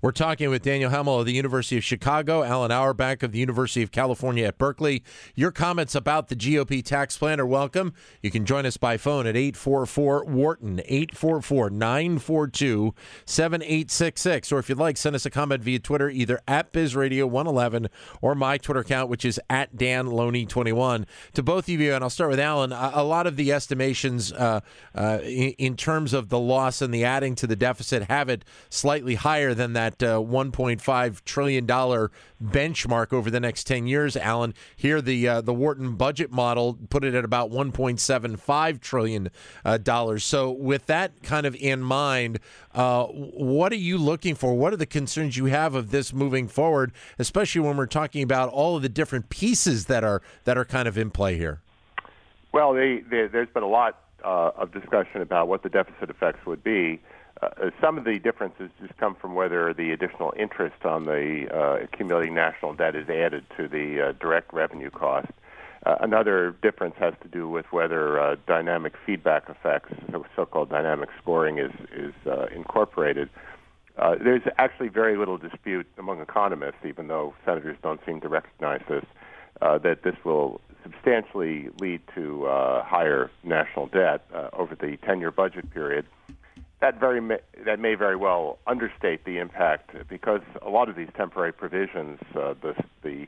We're 0.00 0.12
talking 0.12 0.50
with 0.50 0.62
Daniel 0.62 0.90
Hemel 0.90 1.20
of 1.20 1.26
the 1.26 1.32
University 1.32 1.76
of 1.76 1.84
Chicago, 1.84 2.42
Alan 2.42 2.70
Auerbach 2.70 3.22
of 3.22 3.32
the 3.32 3.38
University 3.38 3.82
of 3.82 3.90
California 3.90 4.46
at 4.46 4.58
Berkeley. 4.58 5.02
Your 5.34 5.50
comments 5.50 5.94
about 5.94 6.28
the 6.28 6.36
GOP 6.36 6.84
tax 6.84 7.16
plan 7.16 7.40
are 7.40 7.46
welcome. 7.46 7.92
You 8.22 8.30
can 8.30 8.44
join 8.44 8.66
us 8.66 8.76
by 8.76 8.96
phone 8.96 9.26
at 9.26 9.36
844 9.36 10.24
Wharton, 10.26 10.80
844 10.84 11.70
942 11.70 12.94
7866. 13.24 14.52
Or 14.52 14.58
if 14.58 14.68
you'd 14.68 14.78
like, 14.78 14.96
send 14.96 15.16
us 15.16 15.26
a 15.26 15.30
comment 15.30 15.62
via 15.62 15.78
Twitter, 15.78 16.08
either 16.08 16.40
at 16.46 16.72
BizRadio111 16.72 17.88
or 18.22 18.34
my 18.34 18.58
Twitter 18.58 18.80
account, 18.80 19.10
which 19.10 19.24
is 19.24 19.40
at 19.50 19.76
DanLoney21. 19.76 21.06
To 21.34 21.42
both 21.42 21.68
of 21.68 21.80
you, 21.80 21.94
and 21.94 22.04
I'll 22.04 22.10
start 22.10 22.30
with 22.30 22.40
Alan, 22.40 22.72
a, 22.72 23.08
lot 23.08 23.26
of 23.26 23.36
the 23.36 23.52
estimations 23.52 24.32
uh, 24.32 24.60
uh, 24.94 25.18
in, 25.22 25.52
in 25.58 25.76
terms 25.76 26.12
of 26.12 26.28
the 26.28 26.38
loss 26.38 26.82
and 26.82 26.92
the 26.92 27.04
adding 27.04 27.34
to 27.36 27.46
the 27.46 27.56
deficit 27.56 28.04
have 28.04 28.28
it 28.28 28.44
slightly 28.70 29.14
higher 29.14 29.54
than 29.58 29.74
that 29.74 30.02
uh, 30.02 30.18
1.5 30.20 31.24
trillion 31.24 31.66
dollar 31.66 32.10
benchmark 32.42 33.12
over 33.12 33.30
the 33.30 33.40
next 33.40 33.64
10 33.64 33.86
years. 33.86 34.16
Alan, 34.16 34.54
here 34.76 35.02
the 35.02 35.28
uh, 35.28 35.40
the 35.42 35.52
Wharton 35.52 35.96
budget 35.96 36.30
model 36.30 36.78
put 36.88 37.04
it 37.04 37.14
at 37.14 37.24
about 37.24 37.50
1.75 37.50 38.80
trillion 38.80 39.30
uh, 39.64 39.76
dollars. 39.76 40.24
So 40.24 40.50
with 40.50 40.86
that 40.86 41.22
kind 41.22 41.44
of 41.44 41.54
in 41.56 41.82
mind, 41.82 42.38
uh, 42.74 43.04
what 43.04 43.72
are 43.72 43.76
you 43.76 43.98
looking 43.98 44.34
for? 44.34 44.54
What 44.54 44.72
are 44.72 44.76
the 44.76 44.86
concerns 44.86 45.36
you 45.36 45.46
have 45.46 45.74
of 45.74 45.90
this 45.90 46.12
moving 46.12 46.48
forward, 46.48 46.92
especially 47.18 47.60
when 47.60 47.76
we're 47.76 47.86
talking 47.86 48.22
about 48.22 48.48
all 48.48 48.76
of 48.76 48.82
the 48.82 48.88
different 48.88 49.28
pieces 49.28 49.86
that 49.86 50.04
are 50.04 50.22
that 50.44 50.56
are 50.56 50.64
kind 50.64 50.88
of 50.88 50.96
in 50.96 51.10
play 51.10 51.36
here? 51.36 51.60
Well, 52.52 52.72
they, 52.72 53.02
they, 53.10 53.26
there's 53.26 53.48
been 53.50 53.62
a 53.62 53.68
lot 53.68 54.00
uh, 54.24 54.50
of 54.56 54.72
discussion 54.72 55.20
about 55.20 55.48
what 55.48 55.62
the 55.62 55.68
deficit 55.68 56.10
effects 56.10 56.46
would 56.46 56.64
be. 56.64 57.00
Uh, 57.40 57.70
some 57.80 57.98
of 57.98 58.04
the 58.04 58.18
differences 58.18 58.70
just 58.80 58.96
come 58.96 59.14
from 59.14 59.34
whether 59.34 59.72
the 59.72 59.92
additional 59.92 60.32
interest 60.36 60.84
on 60.84 61.04
the 61.04 61.46
uh, 61.52 61.84
accumulating 61.84 62.34
national 62.34 62.74
debt 62.74 62.96
is 62.96 63.08
added 63.08 63.44
to 63.56 63.68
the 63.68 64.08
uh, 64.08 64.12
direct 64.12 64.52
revenue 64.52 64.90
cost. 64.90 65.28
Uh, 65.86 65.96
another 66.00 66.56
difference 66.62 66.96
has 66.98 67.14
to 67.22 67.28
do 67.28 67.48
with 67.48 67.66
whether 67.70 68.20
uh, 68.20 68.36
dynamic 68.48 68.94
feedback 69.06 69.48
effects, 69.48 69.92
so-called 70.34 70.68
dynamic 70.68 71.08
scoring, 71.22 71.58
is 71.58 71.70
is 71.94 72.14
uh, 72.26 72.46
incorporated. 72.46 73.30
there's 74.20 74.42
actually 74.58 74.88
very 74.88 75.16
little 75.16 75.38
dispute 75.38 75.86
among 75.96 76.20
economists, 76.20 76.84
even 76.84 77.06
though 77.06 77.32
senators 77.44 77.76
don't 77.82 78.00
seem 78.04 78.20
to 78.20 78.28
recognize 78.28 78.82
this, 78.88 79.04
that 79.60 80.02
this 80.02 80.16
will 80.24 80.60
substantially 80.82 81.68
lead 81.80 82.00
to 82.14 82.46
higher 82.84 83.30
national 83.44 83.86
debt 83.86 84.26
over 84.52 84.74
the 84.74 84.96
10-year 85.06 85.30
budget 85.30 85.70
period 85.70 86.04
that 86.80 87.00
very 87.00 87.20
may, 87.20 87.38
that 87.64 87.80
may 87.80 87.94
very 87.94 88.16
well 88.16 88.58
understate 88.66 89.24
the 89.24 89.38
impact 89.38 89.90
because 90.08 90.42
a 90.62 90.70
lot 90.70 90.88
of 90.88 90.96
these 90.96 91.08
temporary 91.16 91.52
provisions, 91.52 92.20
uh, 92.34 92.54
the 92.60 92.74
the 93.02 93.26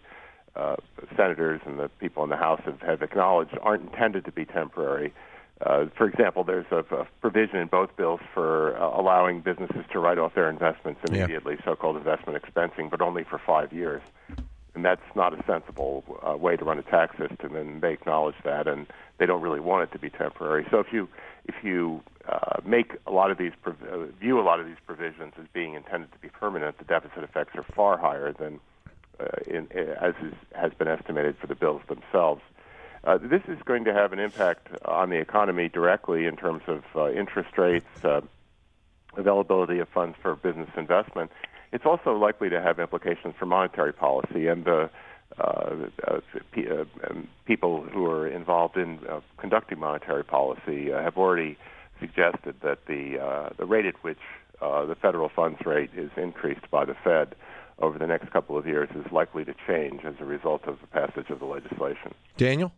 uh, 0.56 0.76
senators 1.16 1.60
and 1.64 1.78
the 1.78 1.88
people 2.00 2.24
in 2.24 2.30
the 2.30 2.36
House 2.36 2.60
have, 2.64 2.80
have 2.80 3.02
acknowledged 3.02 3.56
aren't 3.62 3.84
intended 3.84 4.24
to 4.24 4.32
be 4.32 4.44
temporary. 4.44 5.12
Uh, 5.64 5.86
for 5.94 6.08
example, 6.08 6.42
there's 6.42 6.66
a, 6.70 6.78
a, 6.94 7.06
provision 7.20 7.56
in 7.56 7.68
both 7.68 7.94
bills 7.96 8.20
for 8.32 8.76
uh, 8.80 8.98
allowing 8.98 9.40
businesses 9.42 9.84
to 9.92 9.98
write 9.98 10.18
off 10.18 10.34
their 10.34 10.48
investments 10.48 11.00
immediately, 11.06 11.54
yeah. 11.58 11.64
so-called 11.64 11.96
investment 11.96 12.42
expensing, 12.42 12.90
but 12.90 13.02
only 13.02 13.24
for 13.24 13.38
five 13.38 13.70
years. 13.72 14.00
And 14.74 14.84
that's 14.84 15.02
not 15.14 15.38
a 15.38 15.44
sensible 15.44 16.02
uh, 16.26 16.36
way 16.36 16.56
to 16.56 16.64
run 16.64 16.78
a 16.78 16.82
tax 16.82 17.16
system, 17.18 17.56
and 17.56 17.82
they 17.82 17.92
acknowledge 17.92 18.36
that, 18.44 18.66
and 18.66 18.86
they 19.18 19.26
don't 19.26 19.42
really 19.42 19.60
want 19.60 19.82
it 19.82 19.92
to 19.92 19.98
be 19.98 20.08
temporary. 20.08 20.66
So 20.70 20.78
if 20.78 20.92
you 20.92 21.08
if 21.44 21.56
you 21.62 22.02
uh, 22.30 22.60
make 22.64 22.92
a 23.06 23.10
lot 23.10 23.30
of 23.30 23.38
these 23.38 23.52
uh, 23.66 23.72
view 24.20 24.38
a 24.38 24.42
lot 24.42 24.60
of 24.60 24.66
these 24.66 24.76
provisions 24.86 25.32
as 25.38 25.46
being 25.52 25.74
intended 25.74 26.12
to 26.12 26.18
be 26.18 26.28
permanent, 26.28 26.78
the 26.78 26.84
deficit 26.84 27.24
effects 27.24 27.56
are 27.56 27.64
far 27.74 27.98
higher 27.98 28.32
than 28.32 28.60
uh, 29.18 29.26
in, 29.46 29.68
as 29.72 30.14
is, 30.22 30.34
has 30.54 30.72
been 30.74 30.88
estimated 30.88 31.36
for 31.38 31.46
the 31.46 31.54
bills 31.54 31.82
themselves. 31.88 32.42
Uh, 33.02 33.18
this 33.18 33.42
is 33.48 33.58
going 33.64 33.84
to 33.84 33.92
have 33.92 34.12
an 34.12 34.18
impact 34.18 34.68
on 34.84 35.10
the 35.10 35.16
economy 35.16 35.68
directly 35.68 36.26
in 36.26 36.36
terms 36.36 36.62
of 36.68 36.84
uh, 36.94 37.10
interest 37.10 37.56
rates, 37.58 38.04
uh, 38.04 38.20
availability 39.16 39.78
of 39.78 39.88
funds 39.88 40.16
for 40.22 40.36
business 40.36 40.68
investment. 40.76 41.30
It's 41.72 41.86
also 41.86 42.16
likely 42.16 42.50
to 42.50 42.60
have 42.60 42.78
implications 42.78 43.34
for 43.38 43.46
monetary 43.46 43.92
policy 43.92 44.46
and 44.46 44.64
the 44.64 44.90
uh, 45.38 45.88
uh, 46.08 46.20
um, 47.08 47.28
people 47.46 47.82
who 47.82 48.04
are 48.06 48.26
involved 48.26 48.76
in 48.76 48.98
uh, 49.08 49.20
conducting 49.38 49.78
monetary 49.78 50.24
policy 50.24 50.90
have 50.90 51.16
already 51.16 51.56
suggested 52.00 52.56
that 52.62 52.86
the 52.86 53.52
the 53.58 53.66
rate 53.66 53.86
at 53.86 54.02
which 54.02 54.18
the 54.60 54.96
federal 55.00 55.28
funds 55.28 55.58
rate 55.64 55.90
is 55.96 56.10
increased 56.16 56.70
by 56.70 56.84
the 56.84 56.94
Fed 57.04 57.34
over 57.80 57.98
the 57.98 58.06
next 58.06 58.30
couple 58.30 58.56
of 58.58 58.66
years 58.66 58.88
is 58.94 59.10
likely 59.10 59.44
to 59.44 59.54
change 59.66 60.04
as 60.04 60.14
a 60.20 60.24
result 60.24 60.64
of 60.66 60.78
the 60.80 60.86
passage 60.86 61.30
of 61.30 61.38
the 61.38 61.46
legislation. 61.46 62.14
Daniel? 62.36 62.72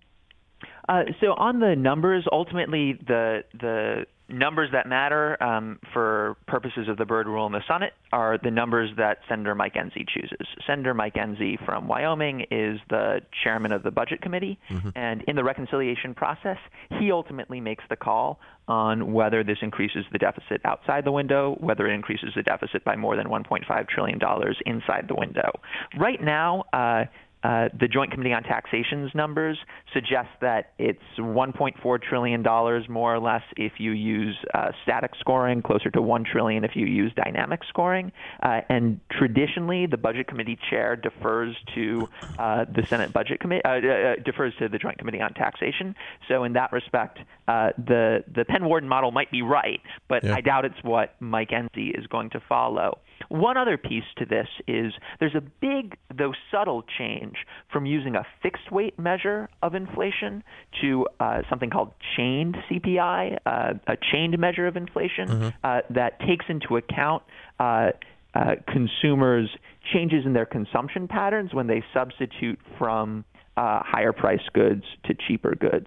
Uh, 0.88 1.02
so 1.21 1.35
on 1.35 1.61
the 1.61 1.75
numbers, 1.75 2.25
ultimately 2.31 2.93
the 3.07 3.45
the 3.59 4.07
numbers 4.32 4.70
that 4.72 4.88
matter 4.88 5.40
um, 5.42 5.78
for 5.92 6.36
purposes 6.46 6.88
of 6.88 6.96
the 6.96 7.04
Byrd 7.04 7.26
rule 7.26 7.46
in 7.46 7.52
the 7.52 7.62
Senate 7.68 7.92
are 8.12 8.38
the 8.42 8.50
numbers 8.50 8.90
that 8.96 9.18
Senator 9.28 9.54
Mike 9.54 9.74
Enzi 9.74 10.06
chooses. 10.08 10.46
Senator 10.66 10.94
Mike 10.94 11.14
Enzi 11.14 11.62
from 11.64 11.88
Wyoming 11.88 12.42
is 12.50 12.80
the 12.88 13.20
chairman 13.44 13.72
of 13.72 13.82
the 13.82 13.90
Budget 13.90 14.22
Committee, 14.22 14.58
mm-hmm. 14.70 14.90
and 14.94 15.22
in 15.22 15.36
the 15.36 15.44
reconciliation 15.44 16.14
process, 16.14 16.58
he 16.98 17.12
ultimately 17.12 17.60
makes 17.60 17.84
the 17.88 17.96
call 17.96 18.40
on 18.68 19.12
whether 19.12 19.42
this 19.42 19.58
increases 19.60 20.04
the 20.12 20.18
deficit 20.18 20.60
outside 20.64 21.04
the 21.04 21.12
window, 21.12 21.56
whether 21.60 21.86
it 21.86 21.94
increases 21.94 22.30
the 22.36 22.42
deficit 22.42 22.84
by 22.84 22.96
more 22.96 23.16
than 23.16 23.26
$1.5 23.26 23.88
trillion 23.88 24.20
inside 24.66 25.06
the 25.08 25.14
window. 25.14 25.50
Right 25.98 26.22
now, 26.22 26.64
uh, 26.72 27.04
uh, 27.42 27.68
the 27.78 27.88
Joint 27.88 28.12
Committee 28.12 28.32
on 28.32 28.42
Taxation's 28.42 29.11
numbers 29.14 29.58
suggest 29.92 30.28
that 30.40 30.72
it's 30.78 31.02
$1.4 31.18 32.02
trillion 32.02 32.42
more 32.88 33.14
or 33.14 33.18
less 33.18 33.42
if 33.56 33.72
you 33.78 33.92
use 33.92 34.37
uh, 34.54 34.70
static 34.82 35.12
scoring, 35.18 35.62
closer 35.62 35.90
to 35.90 36.00
1 36.00 36.25
trillion 36.25 36.64
if 36.64 36.72
you 36.75 36.87
use 36.87 37.12
dynamic 37.14 37.61
scoring. 37.68 38.12
Uh, 38.42 38.61
and 38.68 39.00
traditionally, 39.11 39.87
the 39.87 39.96
Budget 39.96 40.28
Committee 40.28 40.58
chair 40.70 40.96
defers 40.96 41.56
to 41.75 42.08
uh, 42.38 42.64
the 42.64 42.87
Senate 42.87 43.12
Budget 43.12 43.40
Committee, 43.40 43.64
uh, 43.64 44.22
defers 44.25 44.54
to 44.58 44.68
the 44.68 44.78
Joint 44.78 44.99
Committee 44.99 45.20
on 45.20 45.34
Taxation. 45.34 45.94
So 46.28 46.44
in 46.44 46.52
that 46.52 46.72
respect, 46.72 47.18
the, 47.46 48.25
the 48.32 48.44
Penn 48.44 48.64
Wharton 48.64 48.88
model 48.88 49.11
might 49.11 49.30
be 49.30 49.42
right, 49.42 49.80
but 50.08 50.25
yeah. 50.25 50.34
I 50.34 50.40
doubt 50.40 50.64
it's 50.64 50.82
what 50.82 51.14
Mike 51.20 51.50
Enzi 51.50 51.99
is 51.99 52.06
going 52.06 52.30
to 52.30 52.40
follow. 52.49 52.99
One 53.28 53.56
other 53.56 53.76
piece 53.76 54.04
to 54.18 54.26
this 54.26 54.49
is 54.66 54.92
there's 55.20 55.34
a 55.34 55.40
big, 55.40 55.96
though 56.14 56.32
subtle, 56.50 56.84
change 56.99 57.31
from 57.72 57.86
using 57.86 58.16
a 58.16 58.24
fixed 58.42 58.70
weight 58.70 58.98
measure 58.98 59.48
of 59.62 59.74
inflation 59.74 60.42
to 60.80 61.06
uh, 61.20 61.42
something 61.48 61.70
called 61.70 61.92
chained 62.16 62.56
CPI, 62.70 63.38
uh, 63.46 63.74
a 63.86 63.96
chained 64.12 64.38
measure 64.38 64.66
of 64.66 64.76
inflation 64.76 65.28
mm-hmm. 65.28 65.48
uh, 65.64 65.80
that 65.90 66.20
takes 66.20 66.46
into 66.48 66.76
account 66.76 67.22
uh, 67.58 67.90
uh, 68.34 68.54
consumers' 68.66 69.50
changes 69.92 70.24
in 70.24 70.32
their 70.32 70.46
consumption 70.46 71.08
patterns 71.08 71.52
when 71.52 71.66
they 71.66 71.82
substitute 71.92 72.58
from 72.78 73.24
uh, 73.56 73.80
higher 73.84 74.12
priced 74.12 74.52
goods 74.52 74.84
to 75.04 75.14
cheaper 75.28 75.54
goods. 75.54 75.86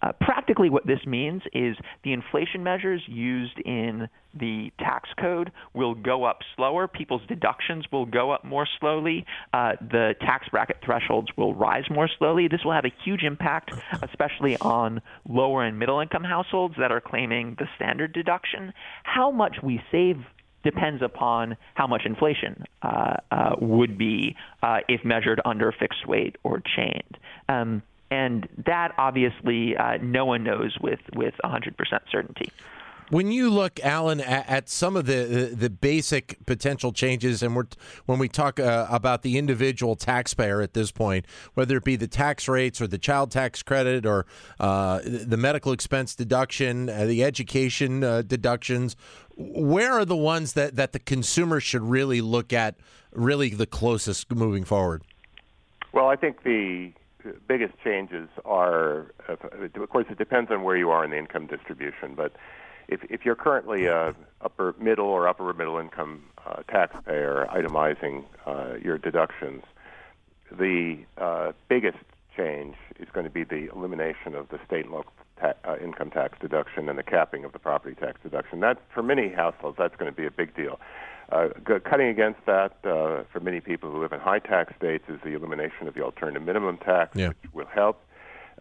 Uh, 0.00 0.12
practically, 0.20 0.70
what 0.70 0.86
this 0.86 1.00
means 1.06 1.42
is 1.52 1.76
the 2.04 2.12
inflation 2.12 2.62
measures 2.62 3.02
used 3.06 3.58
in 3.64 4.08
the 4.34 4.70
tax 4.78 5.08
code 5.18 5.50
will 5.74 5.94
go 5.94 6.24
up 6.24 6.38
slower. 6.54 6.86
People's 6.86 7.22
deductions 7.26 7.84
will 7.90 8.06
go 8.06 8.30
up 8.30 8.44
more 8.44 8.66
slowly. 8.78 9.24
Uh, 9.52 9.72
the 9.80 10.14
tax 10.20 10.48
bracket 10.48 10.76
thresholds 10.84 11.28
will 11.36 11.54
rise 11.54 11.84
more 11.90 12.08
slowly. 12.18 12.46
This 12.48 12.60
will 12.64 12.72
have 12.72 12.84
a 12.84 12.92
huge 13.04 13.22
impact, 13.22 13.72
especially 14.02 14.56
on 14.58 15.00
lower 15.28 15.64
and 15.64 15.78
middle 15.78 16.00
income 16.00 16.24
households 16.24 16.74
that 16.78 16.92
are 16.92 17.00
claiming 17.00 17.56
the 17.58 17.66
standard 17.76 18.12
deduction. 18.12 18.72
How 19.02 19.30
much 19.30 19.56
we 19.62 19.80
save 19.90 20.18
depends 20.64 21.02
upon 21.02 21.56
how 21.74 21.86
much 21.86 22.02
inflation 22.04 22.64
uh, 22.82 23.14
uh, 23.30 23.56
would 23.60 23.96
be 23.96 24.36
uh, 24.62 24.78
if 24.88 25.04
measured 25.04 25.40
under 25.44 25.72
fixed 25.72 26.06
weight 26.06 26.36
or 26.42 26.60
chained. 26.76 27.16
Um, 27.48 27.82
and 28.10 28.48
that 28.66 28.94
obviously 28.98 29.76
uh, 29.76 29.98
no 30.00 30.24
one 30.24 30.44
knows 30.44 30.76
with 30.80 31.00
with 31.14 31.34
100% 31.44 31.74
certainty. 32.10 32.50
When 33.10 33.32
you 33.32 33.48
look, 33.48 33.80
Alan, 33.80 34.20
at, 34.20 34.48
at 34.48 34.68
some 34.68 34.94
of 34.94 35.06
the, 35.06 35.24
the, 35.24 35.56
the 35.56 35.70
basic 35.70 36.44
potential 36.44 36.92
changes, 36.92 37.42
and 37.42 37.56
we're, 37.56 37.64
when 38.04 38.18
we 38.18 38.28
talk 38.28 38.60
uh, 38.60 38.86
about 38.90 39.22
the 39.22 39.38
individual 39.38 39.96
taxpayer 39.96 40.60
at 40.60 40.74
this 40.74 40.90
point, 40.90 41.24
whether 41.54 41.78
it 41.78 41.84
be 41.84 41.96
the 41.96 42.06
tax 42.06 42.48
rates 42.48 42.82
or 42.82 42.86
the 42.86 42.98
child 42.98 43.30
tax 43.30 43.62
credit 43.62 44.04
or 44.04 44.26
uh, 44.60 45.00
the 45.04 45.38
medical 45.38 45.72
expense 45.72 46.14
deduction, 46.14 46.90
uh, 46.90 47.06
the 47.06 47.24
education 47.24 48.04
uh, 48.04 48.20
deductions, 48.20 48.94
where 49.36 49.92
are 49.92 50.04
the 50.04 50.16
ones 50.16 50.52
that, 50.52 50.76
that 50.76 50.92
the 50.92 50.98
consumer 50.98 51.60
should 51.60 51.82
really 51.82 52.20
look 52.20 52.52
at, 52.52 52.74
really 53.12 53.48
the 53.48 53.66
closest 53.66 54.30
moving 54.34 54.64
forward? 54.64 55.02
Well, 55.94 56.08
I 56.08 56.16
think 56.16 56.42
the 56.42 56.92
biggest 57.46 57.74
changes 57.82 58.28
are, 58.44 59.12
of 59.28 59.88
course, 59.90 60.06
it 60.10 60.18
depends 60.18 60.50
on 60.50 60.62
where 60.62 60.76
you 60.76 60.90
are 60.90 61.04
in 61.04 61.10
the 61.10 61.18
income 61.18 61.46
distribution, 61.46 62.14
but 62.14 62.32
if, 62.88 63.00
if 63.10 63.24
you're 63.24 63.36
currently 63.36 63.86
a 63.86 64.14
upper 64.40 64.74
middle 64.80 65.06
or 65.06 65.28
upper 65.28 65.52
middle 65.52 65.78
income 65.78 66.22
uh, 66.46 66.62
taxpayer 66.68 67.46
itemizing 67.50 68.24
uh, 68.46 68.74
your 68.82 68.96
deductions, 68.98 69.62
the 70.50 70.98
uh, 71.18 71.52
biggest 71.68 71.98
change 72.34 72.76
is 72.98 73.08
going 73.12 73.24
to 73.24 73.30
be 73.30 73.44
the 73.44 73.70
elimination 73.74 74.34
of 74.34 74.48
the 74.48 74.58
state 74.66 74.86
and 74.86 74.94
local 74.94 75.12
ta- 75.38 75.54
uh, 75.64 75.76
income 75.82 76.10
tax 76.10 76.38
deduction 76.40 76.88
and 76.88 76.98
the 76.98 77.02
capping 77.02 77.44
of 77.44 77.52
the 77.52 77.58
property 77.58 77.94
tax 77.94 78.18
deduction. 78.22 78.60
That 78.60 78.78
for 78.94 79.02
many 79.02 79.28
households, 79.28 79.76
that's 79.76 79.96
going 79.96 80.10
to 80.10 80.16
be 80.16 80.26
a 80.26 80.30
big 80.30 80.54
deal. 80.56 80.80
Uh, 81.30 81.48
cutting 81.84 82.08
against 82.08 82.40
that 82.46 82.72
uh, 82.84 83.22
for 83.30 83.40
many 83.40 83.60
people 83.60 83.90
who 83.90 84.00
live 84.00 84.12
in 84.12 84.20
high 84.20 84.38
tax 84.38 84.74
states 84.76 85.04
is 85.08 85.20
the 85.22 85.34
elimination 85.34 85.86
of 85.86 85.94
the 85.94 86.02
alternative 86.02 86.42
minimum 86.42 86.78
tax, 86.78 87.14
yeah. 87.14 87.28
which 87.28 87.52
will 87.52 87.66
help. 87.66 88.02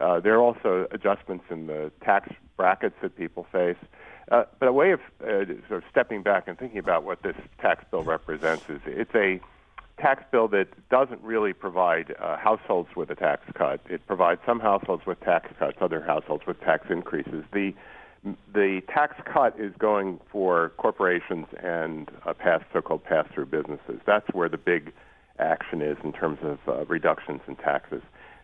Uh, 0.01 0.19
there 0.19 0.33
are 0.35 0.41
also 0.41 0.85
adjustments 0.91 1.45
in 1.49 1.67
the 1.67 1.91
tax 2.03 2.29
brackets 2.57 2.95
that 3.01 3.15
people 3.15 3.47
face. 3.51 3.77
Uh, 4.29 4.43
but 4.59 4.67
a 4.67 4.73
way 4.73 4.91
of 4.91 4.99
uh, 5.21 5.45
sort 5.69 5.81
of 5.81 5.83
stepping 5.89 6.21
back 6.21 6.47
and 6.47 6.59
thinking 6.59 6.79
about 6.79 7.03
what 7.03 7.23
this 7.23 7.35
tax 7.61 7.85
bill 7.89 8.03
represents 8.03 8.63
is 8.69 8.81
it's 8.85 9.15
a 9.15 9.39
tax 9.97 10.23
bill 10.31 10.47
that 10.49 10.67
doesn't 10.89 11.21
really 11.21 11.53
provide 11.53 12.13
uh, 12.19 12.37
households 12.37 12.89
with 12.95 13.09
a 13.09 13.15
tax 13.15 13.43
cut. 13.55 13.79
It 13.89 14.05
provides 14.05 14.41
some 14.45 14.59
households 14.59 15.05
with 15.05 15.19
tax 15.21 15.49
cuts, 15.57 15.77
other 15.81 16.01
households 16.01 16.45
with 16.45 16.59
tax 16.59 16.87
increases. 16.89 17.45
The 17.53 17.73
the 18.53 18.81
tax 18.87 19.15
cut 19.31 19.59
is 19.59 19.73
going 19.77 20.19
for 20.31 20.71
corporations 20.77 21.45
and 21.61 22.09
uh, 22.25 22.33
pass 22.33 22.61
so-called 22.73 23.03
pass-through 23.03 23.45
businesses. 23.45 23.99
That's 24.05 24.27
where 24.33 24.49
the 24.49 24.57
big 24.57 24.93
action 25.39 25.81
is 25.81 25.97
in 26.03 26.13
terms 26.13 26.39
of 26.41 26.59
uh, 26.67 26.85
reductions 26.85 27.41
in 27.47 27.55
taxes. 27.55 28.01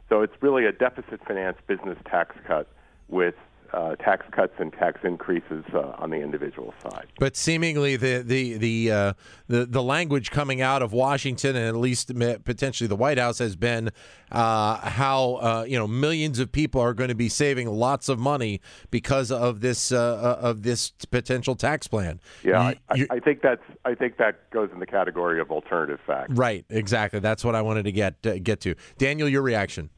So 0.09 0.21
it's 0.21 0.33
really 0.41 0.65
a 0.65 0.71
deficit 0.71 1.21
finance 1.27 1.57
business 1.67 1.97
tax 2.05 2.35
cut 2.45 2.67
with 3.09 3.35
uh, 3.73 3.95
tax 3.95 4.25
cuts 4.31 4.53
and 4.59 4.71
tax 4.71 5.01
increases 5.03 5.63
uh, 5.73 5.93
on 5.97 6.11
the 6.11 6.17
individual 6.17 6.73
side. 6.81 7.07
But 7.19 7.35
seemingly, 7.35 7.95
the 7.95 8.23
the 8.25 8.57
the, 8.57 8.91
uh, 8.91 9.13
the 9.47 9.65
the 9.65 9.81
language 9.81 10.31
coming 10.31 10.61
out 10.61 10.81
of 10.81 10.93
Washington 10.93 11.55
and 11.55 11.67
at 11.67 11.75
least 11.75 12.11
potentially 12.43 12.87
the 12.87 12.95
White 12.95 13.17
House 13.17 13.39
has 13.39 13.55
been 13.55 13.89
uh, 14.31 14.77
how 14.77 15.35
uh, 15.35 15.65
you 15.67 15.77
know 15.77 15.87
millions 15.87 16.39
of 16.39 16.51
people 16.51 16.81
are 16.81 16.93
going 16.93 17.09
to 17.09 17.15
be 17.15 17.29
saving 17.29 17.67
lots 17.67 18.09
of 18.09 18.19
money 18.19 18.61
because 18.91 19.31
of 19.31 19.61
this 19.61 19.91
uh, 19.91 20.37
of 20.39 20.63
this 20.63 20.91
potential 21.11 21.55
tax 21.55 21.87
plan. 21.87 22.19
Yeah, 22.43 22.61
I, 22.61 23.07
I, 23.09 23.19
think 23.19 23.41
that's 23.41 23.63
I 23.85 23.95
think 23.95 24.17
that 24.17 24.49
goes 24.51 24.69
in 24.71 24.79
the 24.79 24.85
category 24.85 25.41
of 25.41 25.51
alternative 25.51 25.99
facts. 26.05 26.33
Right, 26.33 26.65
exactly. 26.69 27.19
That's 27.19 27.43
what 27.43 27.55
I 27.55 27.61
wanted 27.61 27.83
to 27.83 27.91
get 27.91 28.21
get 28.43 28.61
to. 28.61 28.75
Daniel, 28.97 29.27
your 29.27 29.41
reaction. 29.41 29.89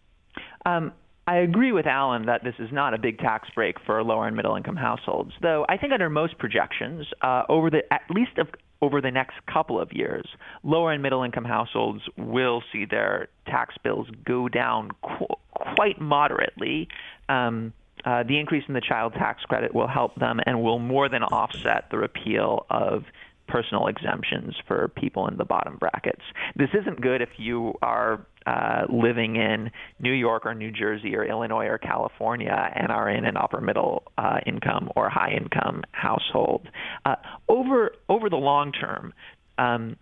Um, 0.65 0.94
I 1.27 1.38
agree 1.38 1.72
with 1.72 1.88
Alan 1.88 2.27
that 2.27 2.44
this 2.44 2.53
is 2.60 2.72
not 2.72 2.94
a 2.94 3.00
big 3.00 3.17
tax 3.17 3.50
break 3.55 3.77
for 3.86 4.03
lower 4.03 4.27
and 4.27 4.36
middle 4.36 4.55
income 4.55 4.75
households, 4.75 5.32
though 5.41 5.65
I 5.67 5.77
think 5.77 5.91
under 5.91 6.10
most 6.10 6.38
projections, 6.38 7.08
uh, 7.22 7.44
over 7.50 7.72
the 7.72 7.82
at 7.91 8.01
least 8.12 8.38
of, 8.38 8.48
over 8.82 9.01
the 9.01 9.10
next 9.10 9.34
couple 9.51 9.82
of 9.82 9.91
years, 9.91 10.27
lower 10.63 10.91
and 10.91 11.01
middle 11.01 11.24
income 11.24 11.46
households 11.46 12.03
will 12.15 12.62
see 12.72 12.86
their 12.86 13.29
tax 13.48 13.74
bills 13.84 14.08
go 14.24 14.48
down 14.48 14.91
qu- 15.01 15.36
quite 15.50 16.00
moderately. 16.00 16.88
Um, 17.27 17.74
uh, 18.03 18.22
the 18.22 18.39
increase 18.39 18.63
in 18.67 18.75
the 18.75 18.82
child 18.82 19.13
tax 19.13 19.41
credit 19.44 19.74
will 19.74 19.88
help 19.88 20.13
them 20.15 20.39
and 20.46 20.62
will 20.62 20.77
more 20.77 21.10
than 21.10 21.24
offset 21.24 21.86
the 21.89 21.98
repeal 21.98 22.67
of 22.70 23.03
personal 23.47 23.87
exemptions 23.87 24.55
for 24.67 24.87
people 24.89 25.27
in 25.27 25.37
the 25.37 25.45
bottom 25.45 25.77
brackets. 25.77 26.21
This 26.55 26.69
isn't 26.79 27.01
good 27.01 27.21
if 27.21 27.29
you 27.37 27.73
are 27.81 28.25
uh, 28.45 28.83
living 28.89 29.35
in 29.35 29.71
New 29.99 30.11
York 30.11 30.45
or 30.45 30.53
New 30.53 30.71
Jersey 30.71 31.15
or 31.15 31.23
Illinois 31.23 31.65
or 31.65 31.77
California 31.77 32.71
and 32.75 32.91
are 32.91 33.09
in 33.09 33.25
an 33.25 33.37
upper 33.37 33.61
middle 33.61 34.03
uh, 34.17 34.37
income 34.45 34.89
or 34.95 35.09
high 35.09 35.31
income 35.31 35.83
household. 35.91 36.67
Uh, 37.05 37.15
over 37.49 37.91
over 38.07 38.29
the 38.29 38.35
long 38.35 38.71
term, 38.71 39.13
um, 39.57 39.95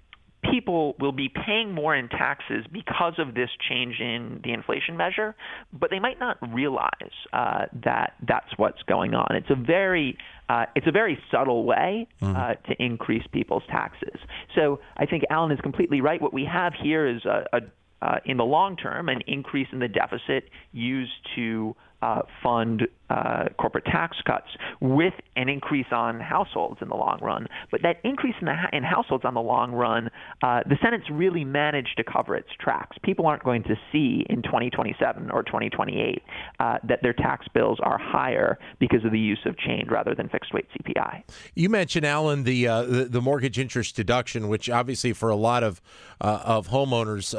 people 0.51 0.95
will 1.00 1.12
be 1.12 1.29
paying 1.29 1.73
more 1.73 1.95
in 1.95 2.09
taxes 2.09 2.65
because 2.71 3.13
of 3.17 3.33
this 3.33 3.50
change 3.69 4.00
in 4.00 4.41
the 4.43 4.51
inflation 4.51 4.97
measure, 4.97 5.35
but 5.71 5.89
they 5.89 6.00
might 6.00 6.19
not 6.19 6.38
realize 6.53 6.89
uh, 7.31 7.65
that 7.83 8.13
that's 8.27 8.57
what's 8.57 8.81
going 8.83 9.13
on. 9.13 9.35
It's 9.35 9.50
a 9.50 9.55
very 9.55 10.17
uh, 10.53 10.65
it's 10.75 10.86
a 10.86 10.91
very 10.91 11.17
subtle 11.31 11.63
way 11.65 12.07
mm-hmm. 12.22 12.36
uh, 12.36 12.53
to 12.67 12.75
increase 12.79 13.24
people's 13.31 13.63
taxes. 13.69 14.19
So 14.55 14.79
I 14.98 15.05
think 15.07 15.24
Alan 15.31 15.51
is 15.51 15.60
completely 15.62 16.00
right. 16.00 16.22
What 16.22 16.33
we 16.33 16.45
have 16.45 16.74
here 16.79 17.07
is 17.07 17.25
a, 17.25 17.45
a 17.53 17.60
uh, 18.03 18.19
in 18.25 18.36
the 18.36 18.43
long 18.43 18.75
term 18.75 19.07
an 19.07 19.22
increase 19.27 19.67
in 19.72 19.79
the 19.79 19.88
deficit 19.88 20.50
used 20.74 21.13
to 21.36 21.74
uh, 22.03 22.22
fund 22.41 22.86
uh, 23.09 23.46
corporate 23.57 23.85
tax 23.85 24.18
cuts 24.25 24.48
with 24.81 25.13
an 25.37 25.48
increase 25.48 25.85
on 25.92 26.20
households 26.20 26.81
in 26.81 26.89
the 26.89 26.96
long 26.96 27.20
run. 27.22 27.48
But 27.72 27.81
that 27.83 28.01
increase 28.03 28.35
in, 28.42 28.48
the, 28.48 28.55
in 28.74 28.83
households 28.83 29.24
on 29.24 29.35
the 29.35 29.42
long 29.42 29.72
run, 29.72 30.09
uh, 30.42 30.61
the 30.66 30.77
Senate's 30.83 31.09
really 31.09 31.46
managed 31.46 31.96
to 31.98 32.03
cover 32.03 32.35
its 32.35 32.50
tracks. 32.59 32.98
People 33.03 33.25
aren't 33.25 33.44
going 33.44 33.63
to 33.63 33.75
see 33.92 34.25
in 34.29 34.42
2027 34.42 35.31
or 35.31 35.44
2028 35.44 36.24
uh, 36.59 36.77
that 36.83 37.01
their 37.03 37.13
tax 37.13 37.48
bills 37.53 37.79
are 37.81 37.98
higher 37.98 38.59
because 38.79 39.05
of 39.05 39.11
the 39.11 39.20
use 39.20 39.39
of 39.46 39.57
change 39.57 39.89
rather 39.89 40.13
than 40.13 40.27
fixed 40.27 40.53
rate 40.53 40.68
CPI. 40.77 41.24
You 41.55 41.70
mentioned, 41.70 42.05
Alan, 42.05 42.44
the 42.44 42.68
uh, 42.68 42.81
the, 42.83 43.05
the, 43.05 43.22
mortgage 43.22 43.57
interest 43.57 43.96
deduction, 43.96 44.50
which 44.50 44.70
obviously 44.70 45.13
for 45.13 45.29
a 45.29 45.35
lot 45.35 45.63
of 45.63 45.81
uh, 46.20 46.42
of 46.44 46.68
homeowners 46.68 47.33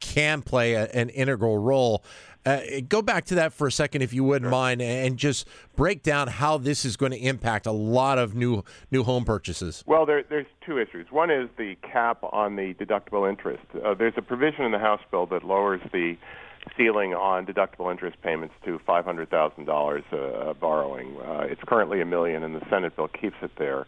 can 0.00 0.42
play 0.42 0.74
a, 0.74 0.86
an 0.86 1.10
integral 1.10 1.58
role. 1.58 2.02
Uh, 2.46 2.60
go 2.88 3.00
back 3.00 3.24
to 3.24 3.34
that 3.36 3.52
for 3.52 3.66
a 3.66 3.72
second, 3.72 4.02
if 4.02 4.12
you 4.12 4.22
wouldn't 4.22 4.44
sure. 4.44 4.50
mind, 4.50 4.82
and 4.82 5.16
just 5.16 5.48
break 5.76 6.02
down 6.02 6.28
how 6.28 6.58
this 6.58 6.84
is 6.84 6.96
going 6.96 7.12
to 7.12 7.18
impact 7.18 7.66
a 7.66 7.72
lot 7.72 8.18
of 8.18 8.34
new 8.34 8.62
new 8.90 9.02
home 9.02 9.24
purchases. 9.24 9.82
Well, 9.86 10.04
there, 10.04 10.22
there's 10.22 10.46
two 10.64 10.78
issues. 10.78 11.06
One 11.10 11.30
is 11.30 11.48
the 11.56 11.76
cap 11.76 12.22
on 12.22 12.56
the 12.56 12.74
deductible 12.74 13.28
interest. 13.28 13.64
Uh, 13.82 13.94
there's 13.94 14.14
a 14.16 14.22
provision 14.22 14.64
in 14.64 14.72
the 14.72 14.78
House 14.78 15.00
bill 15.10 15.26
that 15.26 15.42
lowers 15.42 15.80
the 15.92 16.16
ceiling 16.76 17.14
on 17.14 17.46
deductible 17.46 17.90
interest 17.90 18.16
payments 18.22 18.54
to 18.64 18.78
$500,000 18.88 20.48
uh, 20.48 20.54
borrowing. 20.54 21.16
Uh, 21.20 21.46
it's 21.48 21.60
currently 21.66 22.00
a 22.00 22.06
million, 22.06 22.42
and 22.42 22.54
the 22.54 22.66
Senate 22.70 22.96
bill 22.96 23.08
keeps 23.08 23.36
it 23.42 23.52
there. 23.58 23.86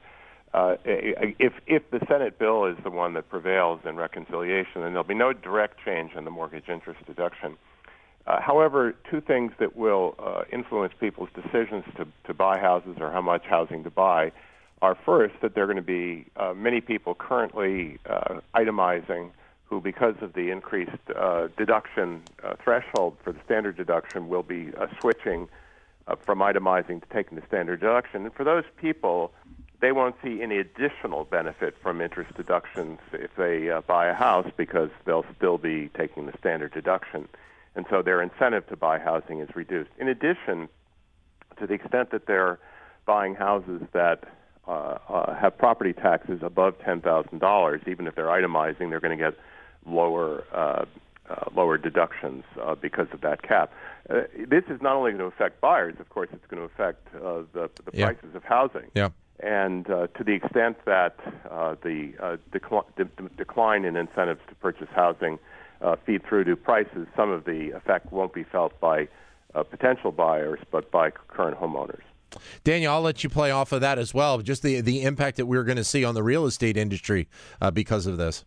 Uh, 0.55 0.77
if 0.85 1.53
if 1.67 1.83
the 1.91 2.01
Senate 2.09 2.39
bill 2.39 2.65
is 2.65 2.77
the 2.83 2.91
one 2.91 3.13
that 3.13 3.29
prevails 3.29 3.81
in 3.85 3.97
reconciliation, 3.97 4.81
then 4.81 4.93
there'll 4.93 5.05
be 5.05 5.15
no 5.15 5.35
direct 5.35 5.79
change 5.85 6.13
in 6.15 6.25
the 6.25 6.31
mortgage 6.31 6.69
interest 6.69 7.05
deduction. 7.07 7.59
Uh, 8.27 8.41
however, 8.41 8.95
two 9.09 9.21
things 9.21 9.53
that 9.59 9.77
will 9.77 10.17
uh, 10.19 10.43
influence 10.53 10.93
people's 10.99 11.29
decisions 11.35 11.85
to, 11.97 12.07
to 12.25 12.35
buy 12.35 12.59
houses 12.59 12.97
or 13.01 13.11
how 13.13 13.21
much 13.21 13.45
housing 13.45 13.85
to 13.85 13.91
buy 13.91 14.33
are 14.83 14.97
first 15.07 15.35
that 15.43 15.55
there 15.55 15.65
are 15.65 15.67
going 15.67 15.77
to 15.77 15.83
be 15.83 16.27
uh, 16.37 16.53
many 16.53 16.81
people 16.81 17.15
currently 17.15 17.99
uh, 18.11 18.41
itemizing 18.55 19.31
who, 19.65 19.81
because 19.81 20.15
of 20.21 20.33
the 20.35 20.51
increased 20.51 20.91
uh, 21.17 21.49
deduction 21.57 22.23
uh, 22.43 22.55
threshold 22.63 23.17
for 23.23 23.33
the 23.33 23.39
standard 23.45 23.77
deduction, 23.77 24.29
will 24.29 24.43
be 24.43 24.71
switching 25.01 25.49
from 26.21 26.39
itemizing 26.39 27.01
to 27.01 27.09
taking 27.13 27.37
the 27.37 27.45
standard 27.49 27.81
deduction. 27.81 28.25
And 28.25 28.35
for 28.35 28.45
those 28.45 28.63
people, 28.81 29.33
they 29.81 29.91
won't 29.91 30.15
see 30.23 30.41
any 30.41 30.59
additional 30.59 31.25
benefit 31.25 31.77
from 31.83 32.01
interest 32.01 32.33
deductions 32.37 33.01
if 33.13 33.35
they 33.37 33.73
buy 33.89 34.07
a 34.07 34.15
house 34.15 34.49
because 34.57 34.91
they'll 35.05 35.27
still 35.37 35.59
be 35.59 35.91
taking 35.97 36.27
the 36.27 36.39
standard 36.39 36.73
deduction 36.73 37.29
and 37.77 37.87
so 37.91 38.03
their 38.03 38.21
incentive 38.23 38.67
to 38.69 38.77
buy 38.77 38.99
housing 38.99 39.41
is 39.41 39.49
reduced. 39.55 39.91
In 39.99 40.09
addition, 40.09 40.69
to 41.59 41.67
the 41.67 41.75
extent 41.75 42.11
that 42.11 42.27
they're 42.27 42.59
buying 43.05 43.35
houses 43.35 43.83
that 43.93 44.25
uh, 44.67 44.99
uh, 45.09 45.35
have 45.35 45.57
property 45.57 45.93
taxes 45.93 46.41
above 46.43 46.75
ten 46.81 47.01
thousand 47.01 47.39
dollars, 47.39 47.83
even 47.87 48.07
if 48.07 48.15
they're 48.17 48.27
itemizing, 48.27 48.91
they're 48.91 49.01
going 49.01 49.17
to 49.17 49.25
get 49.31 49.35
lower 49.87 50.43
uh, 50.53 50.85
uh, 51.31 51.45
lower 51.55 51.79
deductions 51.79 52.45
uh, 52.61 52.75
because 52.75 53.07
of 53.13 53.21
that 53.21 53.43
cap. 53.43 53.73
Uh, 54.09 54.23
this 54.49 54.65
is 54.69 54.81
not 54.81 54.95
only 54.97 55.11
going 55.11 55.19
to 55.21 55.27
affect 55.27 55.61
buyers, 55.61 55.95
of 55.99 56.09
course, 56.09 56.29
it's 56.33 56.47
going 56.47 56.61
to 56.61 56.73
affect 56.73 57.07
uh, 57.17 57.43
the, 57.53 57.71
the 57.85 57.91
yeah. 57.93 58.07
prices 58.07 58.35
of 58.35 58.43
housing. 58.45 58.91
Yeah. 58.95 59.11
And 59.41 59.91
uh, 59.91 60.07
to 60.07 60.25
the 60.25 60.33
extent 60.33 60.79
that 60.87 61.17
uh, 61.51 61.75
the 61.83 62.15
uh, 62.21 62.37
decl- 62.53 62.87
de- 62.97 63.29
decline 63.37 63.85
in 63.85 63.97
incentives 63.97 64.41
to 64.49 64.55
purchase 64.55 64.89
housing 64.95 65.39
uh, 65.81 65.97
feed 66.05 66.25
through 66.27 66.45
to 66.45 66.57
prices, 66.57 67.07
some 67.17 67.31
of 67.31 67.45
the 67.45 67.71
effect 67.75 68.13
won't 68.13 68.33
be 68.33 68.45
felt 68.45 68.79
by 68.81 69.09
uh, 69.55 69.63
potential 69.63 70.13
buyers, 70.13 70.61
but 70.71 70.91
by 70.91 71.11
current 71.11 71.59
homeowners. 71.59 72.03
Daniel, 72.65 72.93
I'll 72.93 73.03
let 73.03 73.25
you 73.25 73.31
play 73.31 73.51
off 73.51 73.73
of 73.73 73.81
that 73.81 73.99
as 73.99 74.13
well. 74.13 74.39
Just 74.39 74.63
the 74.63 74.81
the 74.81 75.03
impact 75.03 75.37
that 75.39 75.47
we're 75.47 75.65
going 75.65 75.77
to 75.77 75.85
see 75.85 76.05
on 76.05 76.15
the 76.15 76.23
real 76.23 76.45
estate 76.45 76.77
industry 76.77 77.29
uh, 77.61 77.71
because 77.71 78.07
of 78.07 78.17
this. 78.19 78.45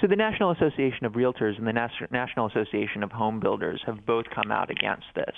So 0.00 0.06
the 0.06 0.16
National 0.16 0.50
Association 0.50 1.06
of 1.06 1.12
Realtors 1.12 1.56
and 1.58 1.66
the 1.66 2.06
National 2.10 2.46
Association 2.46 3.02
of 3.02 3.12
Home 3.12 3.40
Builders 3.40 3.80
have 3.86 4.04
both 4.04 4.26
come 4.34 4.50
out 4.50 4.70
against 4.70 5.06
this. 5.14 5.34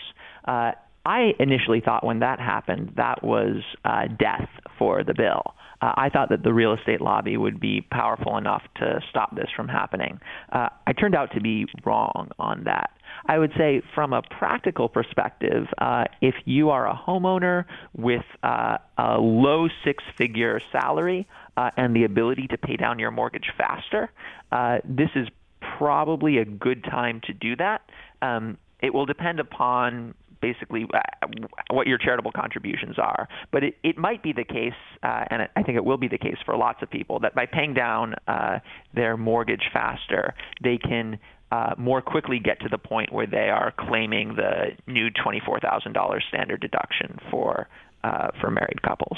Uh, 0.47 0.73
I 1.07 1.35
initially 1.39 1.81
thought 1.81 2.05
when 2.05 2.21
that 2.21 2.41
happened 2.41 2.95
that 2.97 3.23
was 3.23 3.63
uh, 3.85 4.07
death 4.19 4.49
for 4.79 5.05
the 5.05 5.13
bill. 5.15 5.55
Uh, 5.85 5.93
I 5.99 6.09
thought 6.09 6.31
that 6.31 6.43
the 6.43 6.55
real 6.55 6.73
estate 6.73 7.03
lobby 7.03 7.37
would 7.37 7.61
be 7.61 7.83
powerful 7.83 8.39
enough 8.39 8.63
to 8.77 9.01
stop 9.11 9.37
this 9.37 9.49
from 9.55 9.69
happening. 9.69 10.19
Uh, 10.51 10.71
I 10.87 10.95
turned 10.95 11.15
out 11.15 11.33
to 11.35 11.43
be 11.43 11.67
wrong 11.85 12.31
on 12.39 12.65
that. 12.65 12.91
I 13.27 13.39
would 13.39 13.53
say, 13.59 13.83
from 13.95 14.15
a 14.15 14.23
practical 14.23 14.89
perspective, 14.89 15.67
uh, 15.77 16.05
if 16.23 16.35
you 16.47 16.71
are 16.71 16.89
a 16.89 16.95
homeowner 16.95 17.67
with 17.95 18.25
uh, 18.43 18.79
a 18.97 19.19
low 19.19 19.69
six 19.85 20.03
figure 20.17 20.59
salary 20.73 21.29
uh, 21.59 21.71
and 21.77 21.95
the 21.95 22.05
ability 22.05 22.47
to 22.49 22.57
pay 22.57 22.77
down 22.77 22.99
your 22.99 23.11
mortgage 23.11 23.53
faster, 23.59 24.11
uh, 24.53 24.79
this 24.85 25.11
is 25.15 25.29
probably 25.77 26.39
a 26.39 26.47
good 26.47 26.83
time 26.83 27.21
to 27.27 27.35
do 27.35 27.57
that. 27.57 27.83
Um, 28.23 28.57
it 28.81 28.95
will 28.95 29.07
depend 29.07 29.39
upon 29.39 30.15
basically 30.45 30.85
uh, 30.93 31.27
what 31.71 31.87
your 31.87 31.97
charitable 31.97 32.33
contributions 32.33 32.99
are. 32.99 33.29
But 33.51 33.65
it, 33.65 33.75
it 33.83 33.97
might 33.97 34.23
be 34.23 34.33
the 34.35 34.45
case, 34.45 34.81
uh, 35.03 35.25
and 35.31 35.49
I 35.57 35.63
think 35.63 35.77
it 35.77 35.85
will 35.85 35.97
be 35.97 36.09
the 36.09 36.19
case 36.19 36.37
for 36.45 36.55
lots 36.57 36.83
of 36.83 36.91
people, 36.91 37.21
that 37.21 37.35
by 37.35 37.47
paying 37.47 37.73
down 37.73 38.15
uh, 38.29 38.59
their 38.95 39.17
mortgage 39.17 39.71
faster, 39.73 40.35
they 40.63 40.77
can 40.77 41.19
uh, 41.51 41.75
more 41.79 42.03
quickly 42.03 42.39
get 42.39 42.61
to 42.61 42.69
the 42.69 42.79
point 42.79 43.11
where 43.11 43.27
they 43.27 43.49
are 43.49 43.73
claiming 43.79 44.37
the 44.37 44.73
new 44.87 45.09
$24,000 45.11 46.29
standard 46.29 46.61
deduction 46.61 47.19
for 47.31 47.69
uh, 48.03 48.29
for 48.39 48.51
married 48.51 48.83
couples. 48.83 49.17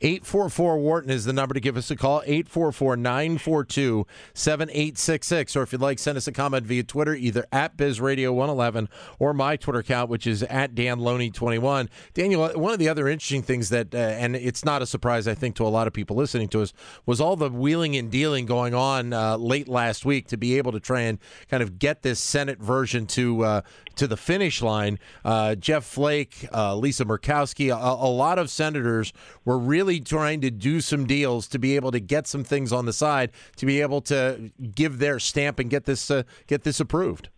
844 0.00 0.78
Wharton 0.78 1.10
is 1.10 1.24
the 1.24 1.32
number 1.32 1.54
to 1.54 1.60
give 1.60 1.76
us 1.76 1.90
a 1.90 1.96
call. 1.96 2.22
844 2.26 2.96
942 2.96 4.06
7866. 4.34 5.56
Or 5.56 5.62
if 5.62 5.72
you'd 5.72 5.80
like, 5.80 5.98
send 5.98 6.16
us 6.16 6.26
a 6.26 6.32
comment 6.32 6.66
via 6.66 6.82
Twitter, 6.82 7.14
either 7.14 7.46
at 7.52 7.76
BizRadio111 7.76 8.88
or 9.18 9.32
my 9.32 9.56
Twitter 9.56 9.80
account, 9.80 10.10
which 10.10 10.26
is 10.26 10.42
at 10.44 10.74
DanLoney21. 10.74 11.88
Daniel, 12.12 12.48
one 12.50 12.72
of 12.72 12.78
the 12.78 12.88
other 12.88 13.08
interesting 13.08 13.42
things 13.42 13.70
that, 13.70 13.94
uh, 13.94 13.98
and 13.98 14.36
it's 14.36 14.64
not 14.64 14.82
a 14.82 14.86
surprise, 14.86 15.26
I 15.26 15.34
think, 15.34 15.56
to 15.56 15.66
a 15.66 15.68
lot 15.68 15.86
of 15.86 15.92
people 15.92 16.16
listening 16.16 16.48
to 16.48 16.62
us, 16.62 16.72
was 17.06 17.20
all 17.20 17.36
the 17.36 17.48
wheeling 17.48 17.96
and 17.96 18.10
dealing 18.10 18.46
going 18.46 18.74
on 18.74 19.12
uh, 19.12 19.36
late 19.36 19.68
last 19.68 20.04
week 20.04 20.28
to 20.28 20.36
be 20.36 20.58
able 20.58 20.72
to 20.72 20.80
try 20.80 21.00
and 21.00 21.18
kind 21.48 21.62
of 21.62 21.78
get 21.78 22.02
this 22.02 22.20
Senate 22.20 22.58
version 22.58 23.06
to 23.06 23.44
uh, 23.44 23.60
to 23.96 24.06
the 24.06 24.16
finish 24.16 24.60
line. 24.62 24.98
Uh, 25.24 25.54
Jeff 25.54 25.84
Flake, 25.84 26.48
uh, 26.52 26.76
Lisa 26.76 27.04
Murkowski, 27.04 27.70
a, 27.70 27.76
a 27.76 28.10
lot 28.10 28.38
of 28.38 28.50
senators 28.50 29.12
were 29.44 29.53
really 29.58 30.00
trying 30.00 30.40
to 30.42 30.50
do 30.50 30.80
some 30.80 31.06
deals 31.06 31.46
to 31.48 31.58
be 31.58 31.76
able 31.76 31.90
to 31.92 32.00
get 32.00 32.26
some 32.26 32.44
things 32.44 32.72
on 32.72 32.86
the 32.86 32.92
side 32.92 33.30
to 33.56 33.66
be 33.66 33.80
able 33.80 34.00
to 34.02 34.50
give 34.74 34.98
their 34.98 35.18
stamp 35.18 35.58
and 35.58 35.70
get 35.70 35.84
this 35.84 36.10
uh, 36.10 36.22
get 36.46 36.64
this 36.64 36.80
approved. 36.80 37.28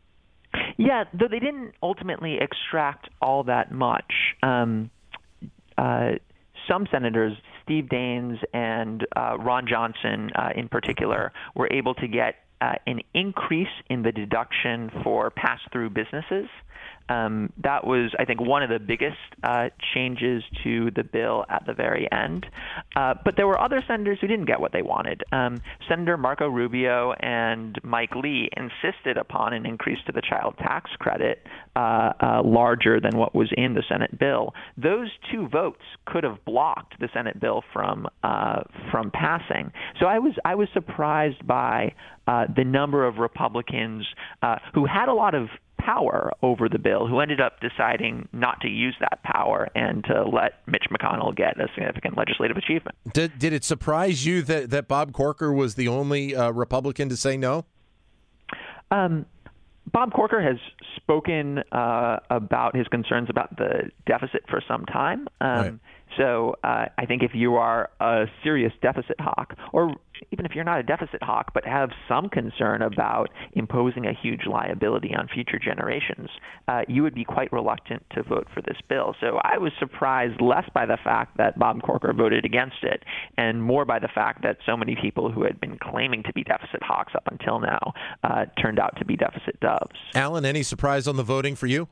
Yeah, 0.76 1.04
though 1.12 1.28
they 1.28 1.38
didn't 1.38 1.74
ultimately 1.82 2.38
extract 2.40 3.08
all 3.20 3.44
that 3.44 3.72
much. 3.72 4.12
Um, 4.42 4.90
uh, 5.78 6.12
some 6.68 6.86
senators, 6.90 7.36
Steve 7.62 7.84
Daines 7.84 8.38
and 8.52 9.06
uh, 9.16 9.36
Ron 9.38 9.66
Johnson 9.66 10.30
uh, 10.34 10.50
in 10.54 10.68
particular, 10.68 11.32
were 11.54 11.68
able 11.72 11.94
to 11.94 12.08
get 12.08 12.36
uh, 12.60 12.74
an 12.86 13.00
increase 13.14 13.68
in 13.90 14.02
the 14.02 14.12
deduction 14.12 14.90
for 15.02 15.30
pass 15.30 15.60
through 15.72 15.90
businesses. 15.90 16.48
Um, 17.08 17.52
that 17.62 17.86
was, 17.86 18.12
I 18.18 18.24
think, 18.24 18.40
one 18.40 18.62
of 18.62 18.70
the 18.70 18.78
biggest 18.78 19.16
uh, 19.42 19.68
changes 19.94 20.42
to 20.64 20.90
the 20.90 21.04
bill 21.04 21.44
at 21.48 21.64
the 21.66 21.74
very 21.74 22.08
end. 22.10 22.46
Uh, 22.94 23.14
but 23.24 23.36
there 23.36 23.46
were 23.46 23.60
other 23.60 23.82
senators 23.86 24.18
who 24.20 24.26
didn't 24.26 24.46
get 24.46 24.60
what 24.60 24.72
they 24.72 24.82
wanted. 24.82 25.22
Um, 25.32 25.60
Senator 25.88 26.16
Marco 26.16 26.48
Rubio 26.48 27.12
and 27.12 27.78
Mike 27.82 28.14
Lee 28.14 28.50
insisted 28.56 29.16
upon 29.16 29.52
an 29.52 29.66
increase 29.66 29.98
to 30.06 30.12
the 30.12 30.22
child 30.22 30.56
tax 30.58 30.90
credit 30.98 31.46
uh, 31.74 32.12
uh 32.20 32.42
larger 32.44 33.00
than 33.00 33.18
what 33.18 33.34
was 33.34 33.50
in 33.56 33.74
the 33.74 33.82
Senate 33.88 34.18
bill. 34.18 34.54
Those 34.76 35.08
two 35.30 35.48
votes 35.48 35.82
could 36.06 36.24
have 36.24 36.44
blocked 36.44 36.98
the 37.00 37.08
Senate 37.12 37.40
bill 37.40 37.62
from 37.72 38.06
uh, 38.22 38.62
from 38.90 39.10
passing. 39.10 39.72
So 40.00 40.06
I 40.06 40.18
was 40.18 40.32
I 40.44 40.54
was 40.54 40.68
surprised 40.72 41.46
by 41.46 41.94
uh, 42.26 42.46
the 42.54 42.64
number 42.64 43.06
of 43.06 43.18
Republicans 43.18 44.06
who 44.74 44.86
had 44.86 45.08
a 45.08 45.14
lot 45.14 45.34
of 45.34 45.48
power 45.86 46.32
over 46.42 46.68
the 46.68 46.78
bill 46.78 47.06
who 47.06 47.20
ended 47.20 47.40
up 47.40 47.60
deciding 47.60 48.28
not 48.32 48.60
to 48.60 48.68
use 48.68 48.96
that 49.00 49.22
power 49.22 49.68
and 49.74 50.04
to 50.04 50.24
let 50.28 50.54
Mitch 50.66 50.86
McConnell 50.90 51.34
get 51.34 51.60
a 51.60 51.68
significant 51.74 52.16
legislative 52.16 52.56
achievement. 52.56 52.96
Did, 53.12 53.38
did 53.38 53.52
it 53.52 53.62
surprise 53.62 54.26
you 54.26 54.42
that, 54.42 54.70
that 54.70 54.88
Bob 54.88 55.12
Corker 55.12 55.52
was 55.52 55.76
the 55.76 55.88
only 55.88 56.34
uh, 56.34 56.50
Republican 56.50 57.08
to 57.10 57.16
say 57.16 57.36
no? 57.36 57.64
Um, 58.90 59.26
Bob 59.92 60.12
Corker 60.12 60.42
has 60.42 60.56
spoken 60.96 61.58
uh, 61.70 62.18
about 62.30 62.74
his 62.74 62.88
concerns 62.88 63.30
about 63.30 63.56
the 63.56 63.90
deficit 64.06 64.42
for 64.50 64.60
some 64.66 64.84
time. 64.86 65.28
Um, 65.40 65.48
right. 65.48 65.74
So 66.16 66.56
uh, 66.64 66.86
I 66.96 67.06
think 67.06 67.22
if 67.22 67.32
you 67.34 67.56
are 67.56 67.90
a 68.00 68.26
serious 68.42 68.72
deficit 68.80 69.16
hawk, 69.20 69.54
or 69.72 69.94
even 70.30 70.46
if 70.46 70.52
you're 70.54 70.64
not 70.64 70.80
a 70.80 70.82
deficit 70.82 71.22
hawk, 71.22 71.52
but 71.52 71.64
have 71.66 71.90
some 72.08 72.28
concern 72.28 72.82
about 72.82 73.28
imposing 73.52 74.06
a 74.06 74.12
huge 74.14 74.46
liability 74.46 75.14
on 75.14 75.28
future 75.28 75.58
generations, 75.58 76.30
uh, 76.68 76.82
you 76.88 77.02
would 77.02 77.14
be 77.14 77.24
quite 77.24 77.52
reluctant 77.52 78.02
to 78.14 78.22
vote 78.22 78.46
for 78.54 78.62
this 78.62 78.78
bill. 78.88 79.14
So 79.20 79.38
I 79.42 79.58
was 79.58 79.72
surprised 79.78 80.40
less 80.40 80.64
by 80.72 80.86
the 80.86 80.96
fact 81.02 81.36
that 81.36 81.58
Bob 81.58 81.82
Corker 81.82 82.12
voted 82.12 82.44
against 82.44 82.82
it, 82.82 83.02
and 83.36 83.62
more 83.62 83.84
by 83.84 83.98
the 83.98 84.08
fact 84.08 84.42
that 84.42 84.58
so 84.64 84.76
many 84.76 84.96
people 85.00 85.30
who 85.30 85.44
had 85.44 85.60
been 85.60 85.78
claiming 85.78 86.22
to 86.22 86.32
be 86.32 86.44
deficit 86.44 86.82
hawks 86.82 87.12
up 87.14 87.26
until 87.30 87.60
now 87.60 87.92
uh, 88.24 88.46
turned 88.60 88.78
out 88.78 88.96
to 88.98 89.04
be 89.04 89.16
deficit 89.16 89.58
doves. 89.60 89.96
Alan, 90.14 90.44
any 90.44 90.62
surprise 90.62 91.06
on 91.06 91.16
the 91.16 91.22
voting 91.22 91.54
for 91.54 91.66
you? 91.66 91.88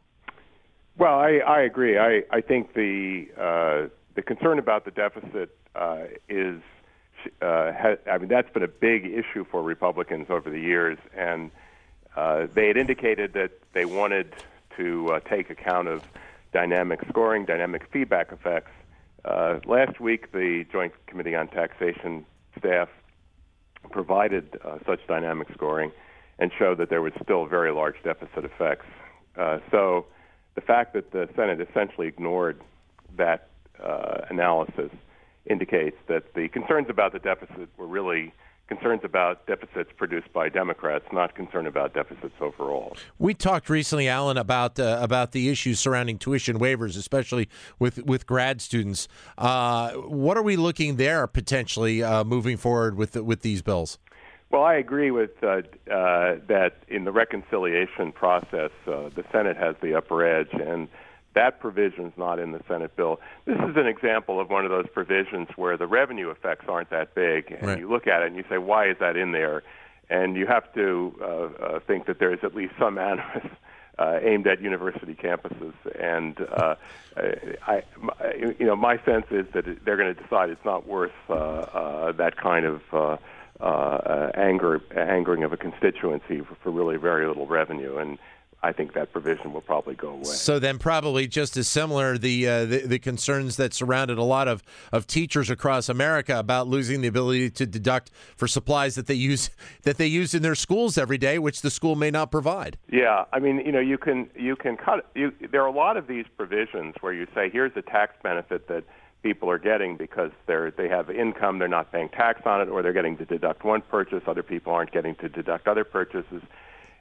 Well, 0.96 1.18
I, 1.18 1.38
I 1.38 1.62
agree. 1.62 1.98
I, 1.98 2.22
I 2.30 2.40
think 2.40 2.74
the 2.74 3.26
uh, 3.36 3.88
the 4.14 4.22
concern 4.22 4.58
about 4.58 4.84
the 4.84 4.90
deficit 4.90 5.56
uh, 5.74 6.04
is, 6.28 6.60
uh, 7.42 7.72
ha- 7.72 7.96
I 8.10 8.18
mean, 8.18 8.28
that's 8.28 8.52
been 8.52 8.62
a 8.62 8.68
big 8.68 9.06
issue 9.06 9.44
for 9.50 9.62
Republicans 9.62 10.26
over 10.30 10.50
the 10.50 10.60
years, 10.60 10.98
and 11.16 11.50
uh, 12.16 12.46
they 12.52 12.68
had 12.68 12.76
indicated 12.76 13.32
that 13.32 13.52
they 13.72 13.84
wanted 13.84 14.34
to 14.76 15.12
uh, 15.12 15.20
take 15.20 15.50
account 15.50 15.88
of 15.88 16.02
dynamic 16.52 17.00
scoring, 17.08 17.44
dynamic 17.44 17.88
feedback 17.92 18.30
effects. 18.32 18.70
Uh, 19.24 19.58
last 19.66 20.00
week, 20.00 20.32
the 20.32 20.64
Joint 20.70 20.92
Committee 21.06 21.34
on 21.34 21.48
Taxation 21.48 22.24
staff 22.58 22.88
provided 23.90 24.58
uh, 24.64 24.78
such 24.86 25.00
dynamic 25.06 25.48
scoring 25.54 25.90
and 26.38 26.50
showed 26.58 26.78
that 26.78 26.90
there 26.90 27.02
was 27.02 27.12
still 27.22 27.46
very 27.46 27.72
large 27.72 27.96
deficit 28.02 28.44
effects. 28.44 28.86
Uh, 29.36 29.58
so 29.70 30.06
the 30.54 30.60
fact 30.60 30.92
that 30.94 31.10
the 31.10 31.28
Senate 31.34 31.60
essentially 31.60 32.06
ignored 32.06 32.60
that 33.16 33.48
uh, 33.82 34.22
analysis 34.30 34.90
indicates 35.46 35.96
that 36.08 36.34
the 36.34 36.48
concerns 36.48 36.88
about 36.88 37.12
the 37.12 37.18
deficit 37.18 37.68
were 37.76 37.86
really 37.86 38.32
concerns 38.66 39.02
about 39.04 39.46
deficits 39.46 39.90
produced 39.96 40.32
by 40.32 40.48
Democrats, 40.48 41.04
not 41.12 41.34
concern 41.34 41.66
about 41.66 41.92
deficits 41.92 42.34
overall. 42.40 42.96
We 43.18 43.34
talked 43.34 43.68
recently, 43.68 44.08
Alan, 44.08 44.38
about 44.38 44.78
uh, 44.78 44.98
about 45.02 45.32
the 45.32 45.50
issues 45.50 45.78
surrounding 45.78 46.18
tuition 46.18 46.58
waivers, 46.58 46.96
especially 46.96 47.48
with 47.78 48.02
with 48.04 48.26
grad 48.26 48.60
students. 48.60 49.06
Uh, 49.36 49.92
what 49.92 50.36
are 50.36 50.42
we 50.42 50.56
looking 50.56 50.96
there 50.96 51.26
potentially 51.26 52.02
uh, 52.02 52.24
moving 52.24 52.56
forward 52.56 52.96
with 52.96 53.16
with 53.16 53.42
these 53.42 53.60
bills? 53.60 53.98
Well, 54.50 54.62
I 54.62 54.74
agree 54.74 55.10
with 55.10 55.42
uh, 55.42 55.62
uh, 55.90 56.36
that. 56.46 56.76
In 56.88 57.04
the 57.04 57.12
reconciliation 57.12 58.12
process, 58.12 58.70
uh, 58.86 59.10
the 59.14 59.24
Senate 59.32 59.56
has 59.56 59.74
the 59.82 59.94
upper 59.94 60.24
edge, 60.24 60.52
and 60.52 60.88
that 61.34 61.60
provision 61.60 62.06
is 62.06 62.12
not 62.16 62.38
in 62.38 62.52
the 62.52 62.60
Senate 62.68 62.96
bill. 62.96 63.20
This 63.44 63.56
is 63.56 63.76
an 63.76 63.86
example 63.86 64.40
of 64.40 64.50
one 64.50 64.64
of 64.64 64.70
those 64.70 64.86
provisions 64.92 65.48
where 65.56 65.76
the 65.76 65.86
revenue 65.86 66.30
effects 66.30 66.66
aren't 66.68 66.90
that 66.90 67.14
big, 67.14 67.50
and 67.50 67.66
right. 67.66 67.78
you 67.78 67.88
look 67.88 68.06
at 68.06 68.22
it 68.22 68.28
and 68.28 68.36
you 68.36 68.44
say, 68.48 68.58
why 68.58 68.88
is 68.88 68.96
that 69.00 69.16
in 69.16 69.32
there? 69.32 69.62
And 70.10 70.36
you 70.36 70.46
have 70.46 70.72
to 70.74 71.14
uh, 71.20 71.24
uh, 71.26 71.80
think 71.80 72.06
that 72.06 72.18
there 72.18 72.32
is 72.32 72.40
at 72.42 72.54
least 72.54 72.74
some 72.78 72.98
animus 73.10 73.46
uh, 73.98 74.18
aimed 74.22 74.46
at 74.46 74.60
university 74.60 75.14
campuses. 75.14 75.74
And 75.98 76.40
uh, 76.40 76.74
I, 77.66 77.82
my, 77.96 78.34
you 78.58 78.66
know, 78.66 78.76
my 78.76 78.98
sense 79.04 79.26
is 79.30 79.46
that 79.54 79.64
they're 79.84 79.96
going 79.96 80.14
to 80.14 80.22
decide 80.22 80.50
it's 80.50 80.64
not 80.64 80.86
worth 80.86 81.12
uh, 81.28 81.34
uh, 81.34 82.12
that 82.12 82.36
kind 82.36 82.66
of. 82.66 82.82
Uh, 82.92 83.16
uh, 83.60 84.30
anger, 84.34 84.80
angering 84.96 85.44
of 85.44 85.52
a 85.52 85.56
constituency 85.56 86.40
for, 86.40 86.56
for 86.56 86.70
really 86.72 86.96
very 86.96 87.24
little 87.26 87.46
revenue, 87.46 87.96
and 87.98 88.18
I 88.64 88.72
think 88.72 88.94
that 88.94 89.12
provision 89.12 89.52
will 89.52 89.60
probably 89.60 89.94
go 89.94 90.08
away. 90.08 90.24
So 90.24 90.58
then, 90.58 90.78
probably 90.78 91.26
just 91.26 91.54
as 91.58 91.68
similar, 91.68 92.16
the 92.16 92.48
uh, 92.48 92.64
the, 92.64 92.78
the, 92.86 92.98
concerns 92.98 93.58
that 93.58 93.74
surrounded 93.74 94.16
a 94.16 94.22
lot 94.22 94.48
of, 94.48 94.62
of 94.90 95.06
teachers 95.06 95.50
across 95.50 95.90
America 95.90 96.38
about 96.38 96.66
losing 96.66 97.02
the 97.02 97.08
ability 97.08 97.50
to 97.50 97.66
deduct 97.66 98.10
for 98.36 98.48
supplies 98.48 98.94
that 98.94 99.06
they 99.06 99.14
use 99.14 99.50
that 99.82 99.98
they 99.98 100.06
use 100.06 100.34
in 100.34 100.42
their 100.42 100.54
schools 100.54 100.96
every 100.96 101.18
day, 101.18 101.38
which 101.38 101.60
the 101.60 101.70
school 101.70 101.94
may 101.94 102.10
not 102.10 102.30
provide. 102.30 102.78
Yeah, 102.90 103.26
I 103.34 103.38
mean, 103.38 103.60
you 103.66 103.70
know, 103.70 103.80
you 103.80 103.98
can 103.98 104.30
you 104.34 104.56
can 104.56 104.78
cut. 104.78 105.10
You, 105.14 105.30
there 105.52 105.62
are 105.62 105.68
a 105.68 105.76
lot 105.76 105.98
of 105.98 106.06
these 106.06 106.24
provisions 106.34 106.94
where 107.02 107.12
you 107.12 107.26
say, 107.34 107.50
here's 107.50 107.72
a 107.76 107.82
tax 107.82 108.14
benefit 108.22 108.68
that 108.68 108.84
people 109.22 109.50
are 109.50 109.58
getting 109.58 109.98
because 109.98 110.30
they're 110.46 110.70
they 110.70 110.88
have 110.88 111.10
income, 111.10 111.58
they're 111.58 111.68
not 111.68 111.92
paying 111.92 112.08
tax 112.08 112.40
on 112.46 112.62
it, 112.62 112.70
or 112.70 112.80
they're 112.80 112.94
getting 112.94 113.18
to 113.18 113.26
deduct 113.26 113.62
one 113.62 113.82
purchase, 113.82 114.22
other 114.26 114.42
people 114.42 114.72
aren't 114.72 114.90
getting 114.90 115.14
to 115.16 115.28
deduct 115.28 115.68
other 115.68 115.84
purchases, 115.84 116.40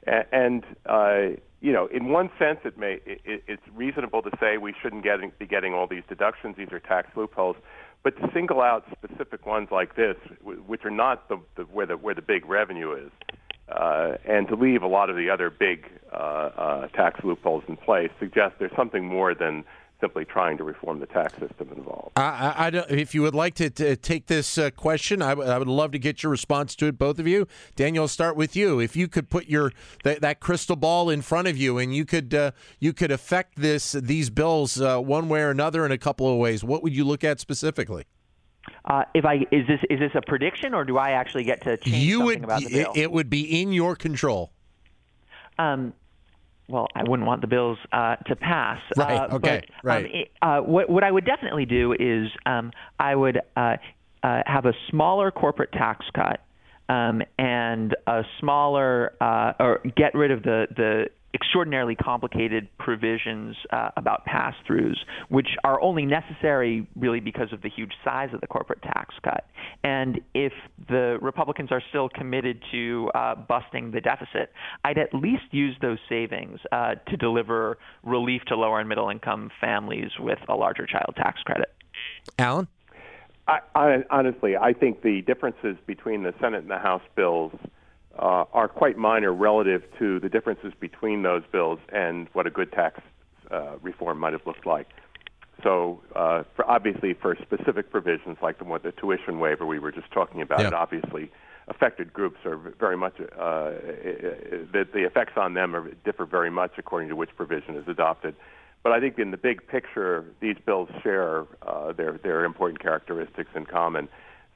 and. 0.06 0.26
and 0.30 0.64
uh, 0.84 1.40
you 1.64 1.72
know, 1.72 1.86
in 1.86 2.10
one 2.10 2.28
sense, 2.38 2.58
it 2.66 2.76
may 2.76 3.00
it, 3.06 3.42
it's 3.46 3.62
reasonable 3.74 4.20
to 4.20 4.30
say 4.38 4.58
we 4.58 4.74
shouldn't 4.82 5.02
get, 5.02 5.16
be 5.38 5.46
getting 5.46 5.72
all 5.72 5.86
these 5.86 6.02
deductions. 6.10 6.56
These 6.58 6.70
are 6.72 6.78
tax 6.78 7.08
loopholes. 7.16 7.56
But 8.02 8.18
to 8.20 8.30
single 8.34 8.60
out 8.60 8.84
specific 8.92 9.46
ones 9.46 9.68
like 9.72 9.96
this, 9.96 10.16
which 10.42 10.84
are 10.84 10.90
not 10.90 11.26
the, 11.30 11.40
the 11.56 11.62
where 11.62 11.86
the 11.86 11.96
where 11.96 12.14
the 12.14 12.20
big 12.20 12.44
revenue 12.44 12.92
is, 12.92 13.10
uh, 13.74 14.16
and 14.26 14.46
to 14.48 14.56
leave 14.56 14.82
a 14.82 14.86
lot 14.86 15.08
of 15.08 15.16
the 15.16 15.30
other 15.30 15.48
big 15.48 15.86
uh, 16.12 16.16
uh, 16.16 16.86
tax 16.88 17.24
loopholes 17.24 17.64
in 17.66 17.78
place, 17.78 18.10
suggests 18.20 18.56
there's 18.58 18.76
something 18.76 19.06
more 19.06 19.34
than 19.34 19.64
simply 20.04 20.26
trying 20.26 20.58
to 20.58 20.64
reform 20.64 21.00
the 21.00 21.06
tax 21.06 21.32
system 21.38 21.72
involved. 21.74 22.12
I, 22.16 22.70
I, 22.74 22.84
if 22.90 23.14
you 23.14 23.22
would 23.22 23.34
like 23.34 23.54
to, 23.54 23.70
to 23.70 23.96
take 23.96 24.26
this 24.26 24.58
uh, 24.58 24.68
question, 24.70 25.22
I, 25.22 25.30
w- 25.30 25.48
I 25.48 25.56
would 25.56 25.66
love 25.66 25.92
to 25.92 25.98
get 25.98 26.22
your 26.22 26.30
response 26.30 26.76
to 26.76 26.86
it, 26.86 26.98
both 26.98 27.18
of 27.18 27.26
you. 27.26 27.48
Daniel, 27.74 28.04
I'll 28.04 28.08
start 28.08 28.36
with 28.36 28.54
you. 28.54 28.80
If 28.80 28.96
you 28.96 29.08
could 29.08 29.30
put 29.30 29.46
your 29.46 29.72
th- 30.02 30.18
that 30.18 30.40
crystal 30.40 30.76
ball 30.76 31.08
in 31.08 31.22
front 31.22 31.48
of 31.48 31.56
you, 31.56 31.78
and 31.78 31.96
you 31.96 32.04
could 32.04 32.34
uh, 32.34 32.50
you 32.80 32.92
could 32.92 33.10
affect 33.10 33.56
this 33.56 33.92
these 33.92 34.28
bills 34.28 34.78
uh, 34.78 34.98
one 34.98 35.30
way 35.30 35.40
or 35.40 35.50
another 35.50 35.86
in 35.86 35.92
a 35.92 35.98
couple 35.98 36.30
of 36.30 36.36
ways, 36.36 36.62
what 36.62 36.82
would 36.82 36.94
you 36.94 37.04
look 37.04 37.24
at 37.24 37.40
specifically? 37.40 38.04
Uh, 38.84 39.04
if 39.14 39.24
I 39.24 39.36
is 39.50 39.66
this 39.66 39.80
is 39.88 40.00
this 40.00 40.12
a 40.14 40.20
prediction 40.20 40.74
or 40.74 40.84
do 40.84 40.98
I 40.98 41.12
actually 41.12 41.44
get 41.44 41.62
to 41.62 41.78
change 41.78 41.96
you 41.96 42.18
something 42.18 42.26
would, 42.26 42.44
about 42.44 42.62
the 42.62 42.68
bill? 42.68 42.92
It, 42.94 43.00
it 43.00 43.12
would 43.12 43.30
be 43.30 43.62
in 43.62 43.72
your 43.72 43.96
control. 43.96 44.52
Um, 45.58 45.94
well, 46.68 46.88
I 46.94 47.02
wouldn't 47.02 47.26
want 47.26 47.40
the 47.40 47.46
bills 47.46 47.78
uh, 47.92 48.16
to 48.16 48.36
pass. 48.36 48.80
Right. 48.96 49.16
Uh, 49.18 49.34
okay. 49.36 49.62
But, 49.82 49.88
right. 49.88 50.04
Um, 50.04 50.10
it, 50.12 50.30
uh, 50.40 50.60
what, 50.60 50.88
what 50.88 51.04
I 51.04 51.10
would 51.10 51.24
definitely 51.24 51.66
do 51.66 51.92
is 51.92 52.28
um, 52.46 52.72
I 52.98 53.14
would 53.14 53.40
uh, 53.56 53.76
uh, 54.22 54.42
have 54.46 54.64
a 54.66 54.72
smaller 54.90 55.30
corporate 55.30 55.72
tax 55.72 56.06
cut 56.14 56.40
um, 56.88 57.22
and 57.38 57.94
a 58.06 58.22
smaller, 58.40 59.14
uh, 59.20 59.52
or 59.58 59.80
get 59.96 60.14
rid 60.14 60.30
of 60.30 60.42
the 60.42 60.66
the 60.74 61.06
extraordinarily 61.34 61.96
complicated 61.96 62.68
provisions 62.78 63.56
uh, 63.70 63.90
about 63.96 64.24
pass-throughs, 64.24 64.96
which 65.28 65.48
are 65.64 65.80
only 65.80 66.06
necessary 66.06 66.86
really 66.96 67.20
because 67.20 67.52
of 67.52 67.60
the 67.60 67.68
huge 67.68 67.92
size 68.04 68.30
of 68.32 68.40
the 68.40 68.46
corporate 68.46 68.80
tax 68.82 69.14
cut. 69.22 69.44
And 69.82 70.20
if 70.32 70.52
the 70.88 71.18
Republicans 71.20 71.72
are 71.72 71.82
still 71.88 72.08
committed 72.08 72.62
to 72.70 73.10
uh, 73.14 73.34
busting 73.34 73.90
the 73.90 74.00
deficit, 74.00 74.52
I'd 74.84 74.98
at 74.98 75.12
least 75.12 75.42
use 75.50 75.76
those 75.82 75.98
savings 76.08 76.60
uh, 76.70 76.94
to 77.08 77.16
deliver 77.16 77.78
relief 78.04 78.42
to 78.46 78.56
lower 78.56 78.78
and 78.78 78.88
middle-income 78.88 79.50
families 79.60 80.10
with 80.20 80.38
a 80.48 80.54
larger 80.54 80.86
child 80.86 81.14
tax 81.16 81.40
credit. 81.42 81.74
Alan? 82.38 82.68
I, 83.46 83.58
I, 83.74 84.04
honestly, 84.10 84.56
I 84.56 84.72
think 84.72 85.02
the 85.02 85.20
differences 85.22 85.76
between 85.86 86.22
the 86.22 86.32
Senate 86.40 86.62
and 86.62 86.70
the 86.70 86.78
House 86.78 87.02
bills 87.14 87.52
uh, 88.18 88.44
are 88.52 88.68
quite 88.68 88.96
minor 88.96 89.32
relative 89.32 89.82
to 89.98 90.20
the 90.20 90.28
differences 90.28 90.72
between 90.78 91.22
those 91.22 91.42
bills 91.50 91.78
and 91.92 92.28
what 92.32 92.46
a 92.46 92.50
good 92.50 92.72
tax 92.72 93.00
uh, 93.50 93.76
reform 93.82 94.18
might 94.18 94.32
have 94.32 94.46
looked 94.46 94.66
like. 94.66 94.88
So, 95.62 96.00
uh, 96.14 96.42
for 96.56 96.68
obviously, 96.68 97.14
for 97.14 97.36
specific 97.40 97.90
provisions 97.90 98.36
like 98.42 98.58
the, 98.58 98.80
the 98.82 98.92
tuition 98.92 99.38
waiver 99.38 99.64
we 99.64 99.78
were 99.78 99.92
just 99.92 100.10
talking 100.12 100.42
about, 100.42 100.60
yeah. 100.60 100.68
it 100.68 100.74
obviously 100.74 101.30
affected 101.68 102.12
groups 102.12 102.44
are 102.44 102.56
very 102.78 102.96
much 102.96 103.14
uh, 103.20 103.70
the, 104.72 104.86
the 104.92 105.04
effects 105.06 105.32
on 105.36 105.54
them 105.54 105.74
are, 105.74 105.90
differ 106.04 106.26
very 106.26 106.50
much 106.50 106.72
according 106.76 107.08
to 107.08 107.16
which 107.16 107.30
provision 107.36 107.76
is 107.76 107.88
adopted. 107.88 108.34
But 108.82 108.92
I 108.92 109.00
think 109.00 109.18
in 109.18 109.30
the 109.30 109.38
big 109.38 109.66
picture, 109.66 110.26
these 110.40 110.56
bills 110.66 110.90
share 111.02 111.46
uh, 111.62 111.92
their 111.92 112.18
their 112.22 112.44
important 112.44 112.80
characteristics 112.80 113.50
in 113.54 113.64
common. 113.64 114.08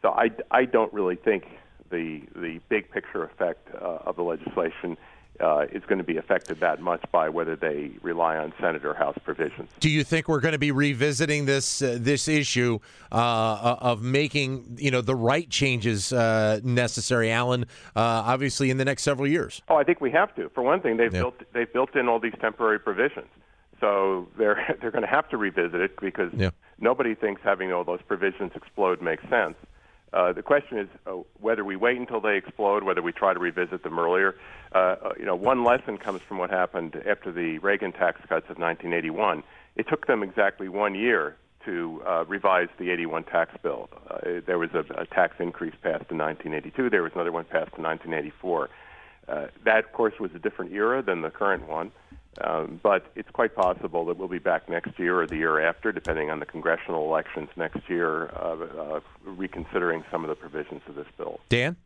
So 0.03 0.11
I, 0.11 0.31
I 0.51 0.65
don't 0.65 0.93
really 0.93 1.17
think 1.17 1.45
the 1.91 2.23
the 2.35 2.61
big 2.69 2.91
picture 2.91 3.25
effect 3.25 3.69
uh, 3.75 3.99
of 4.07 4.17
the 4.17 4.23
legislation 4.23 4.97
uh, 5.41 5.67
is 5.71 5.83
going 5.87 5.99
to 5.99 6.05
be 6.05 6.17
affected 6.17 6.59
that 6.61 6.81
much 6.81 7.01
by 7.13 7.29
whether 7.29 7.55
they 7.55 7.93
rely 8.03 8.37
on 8.37 8.53
Senate 8.61 8.85
or 8.85 8.93
House 8.95 9.17
provisions. 9.25 9.71
Do 9.79 9.89
you 9.89 10.03
think 10.03 10.29
we're 10.29 10.41
going 10.41 10.53
to 10.53 10.59
be 10.59 10.73
revisiting 10.73 11.45
this 11.47 11.81
uh, 11.81 11.97
this 12.01 12.27
issue 12.29 12.79
uh, 13.13 13.77
of 13.81 14.03
making 14.03 14.77
you 14.79 14.91
know 14.91 15.01
the 15.01 15.15
right 15.15 15.49
changes 15.49 16.13
uh, 16.13 16.61
necessary, 16.65 17.31
Alan? 17.31 17.65
Uh, 17.95 18.01
obviously, 18.01 18.71
in 18.71 18.79
the 18.79 18.85
next 18.85 19.03
several 19.03 19.29
years. 19.29 19.63
Oh, 19.69 19.77
I 19.77 19.85
think 19.85 20.01
we 20.01 20.11
have 20.11 20.35
to. 20.37 20.49
For 20.51 20.63
one 20.63 20.81
thing, 20.81 20.97
they've 20.97 21.13
Yeah. 21.13 21.21
built 21.21 21.43
they've 21.53 21.73
built 21.73 21.95
in 21.95 22.09
all 22.09 22.19
these 22.19 22.35
temporary 22.41 22.81
provisions, 22.81 23.29
so 23.81 24.27
they're 24.37 24.77
they're 24.81 24.91
going 24.91 25.03
to 25.05 25.09
have 25.11 25.29
to 25.31 25.37
revisit 25.37 25.81
it 25.81 26.01
because 26.01 26.33
Yeah. 26.35 26.51
nobody 26.81 27.15
thinks 27.15 27.43
having 27.45 27.73
all 27.73 27.85
those 27.85 28.03
provisions 28.07 28.53
explode 28.57 29.01
makes 29.01 29.23
sense. 29.29 29.55
Uh, 30.13 30.33
the 30.33 30.43
question 30.43 30.79
is 30.79 30.89
uh, 31.07 31.13
whether 31.41 31.65
we 31.65 31.77
wait 31.77 31.99
until 31.99 32.21
they 32.21 32.37
explode, 32.37 32.83
whether 32.83 33.03
we 33.03 33.13
try 33.13 33.35
to 33.35 33.39
revisit 33.39 33.83
them 33.83 33.99
earlier. 33.99 34.35
Uh, 34.75 34.79
uh, 34.79 35.13
you 35.19 35.25
know, 35.25 35.37
one 35.37 35.65
lesson 35.65 35.99
comes 35.99 36.21
from 36.23 36.39
what 36.39 36.51
happened 36.51 36.97
after 37.07 37.31
the 37.31 37.59
Reagan 37.59 37.93
tax 37.93 38.21
cuts 38.23 38.49
of 38.49 38.59
1981. 38.59 39.43
It 39.77 39.87
took 39.89 40.07
them 40.07 40.23
exactly 40.23 40.69
one 40.69 40.95
year 40.95 41.37
to 41.65 42.03
uh, 42.07 42.25
revise 42.27 42.69
the 42.79 42.91
81 42.91 43.25
tax 43.25 43.55
bill. 43.63 43.91
There 44.47 44.59
was 44.59 44.71
a, 44.73 44.85
a 44.97 45.07
tax 45.07 45.37
increase 45.39 45.75
passed 45.83 46.11
in 46.11 46.19
1982. 46.19 46.89
There 46.89 47.03
was 47.03 47.13
another 47.15 47.33
one 47.33 47.45
passed 47.45 47.77
in 47.77 47.85
1984. 47.85 48.71
Uh, 49.29 49.47
that, 49.65 49.85
of 49.85 49.93
course, 49.93 50.15
was 50.19 50.31
a 50.35 50.39
different 50.39 50.73
era 50.73 51.03
than 51.03 51.21
the 51.21 51.31
current 51.31 51.69
one. 51.69 51.93
Um, 52.41 52.79
but 52.83 53.11
it's 53.17 53.31
quite 53.31 53.55
possible 53.55 54.05
that 54.07 54.17
we'll 54.17 54.29
be 54.29 54.39
back 54.39 54.69
next 54.69 54.99
year 54.99 55.21
or 55.21 55.27
the 55.27 55.37
year 55.37 55.61
after, 55.61 55.91
depending 55.93 56.31
on 56.31 56.39
the 56.39 56.47
congressional 56.47 57.05
elections 57.07 57.49
next 57.57 57.81
year, 57.89 58.31
uh, 58.31 58.57
uh, 58.97 59.01
reconsidering 59.25 60.05
some 60.11 60.25
of 60.25 60.29
the 60.29 60.37
provisions 60.37 60.83
of 60.89 60.95
this 60.95 61.07
bill. 61.17 61.41
Dan? 61.49 61.77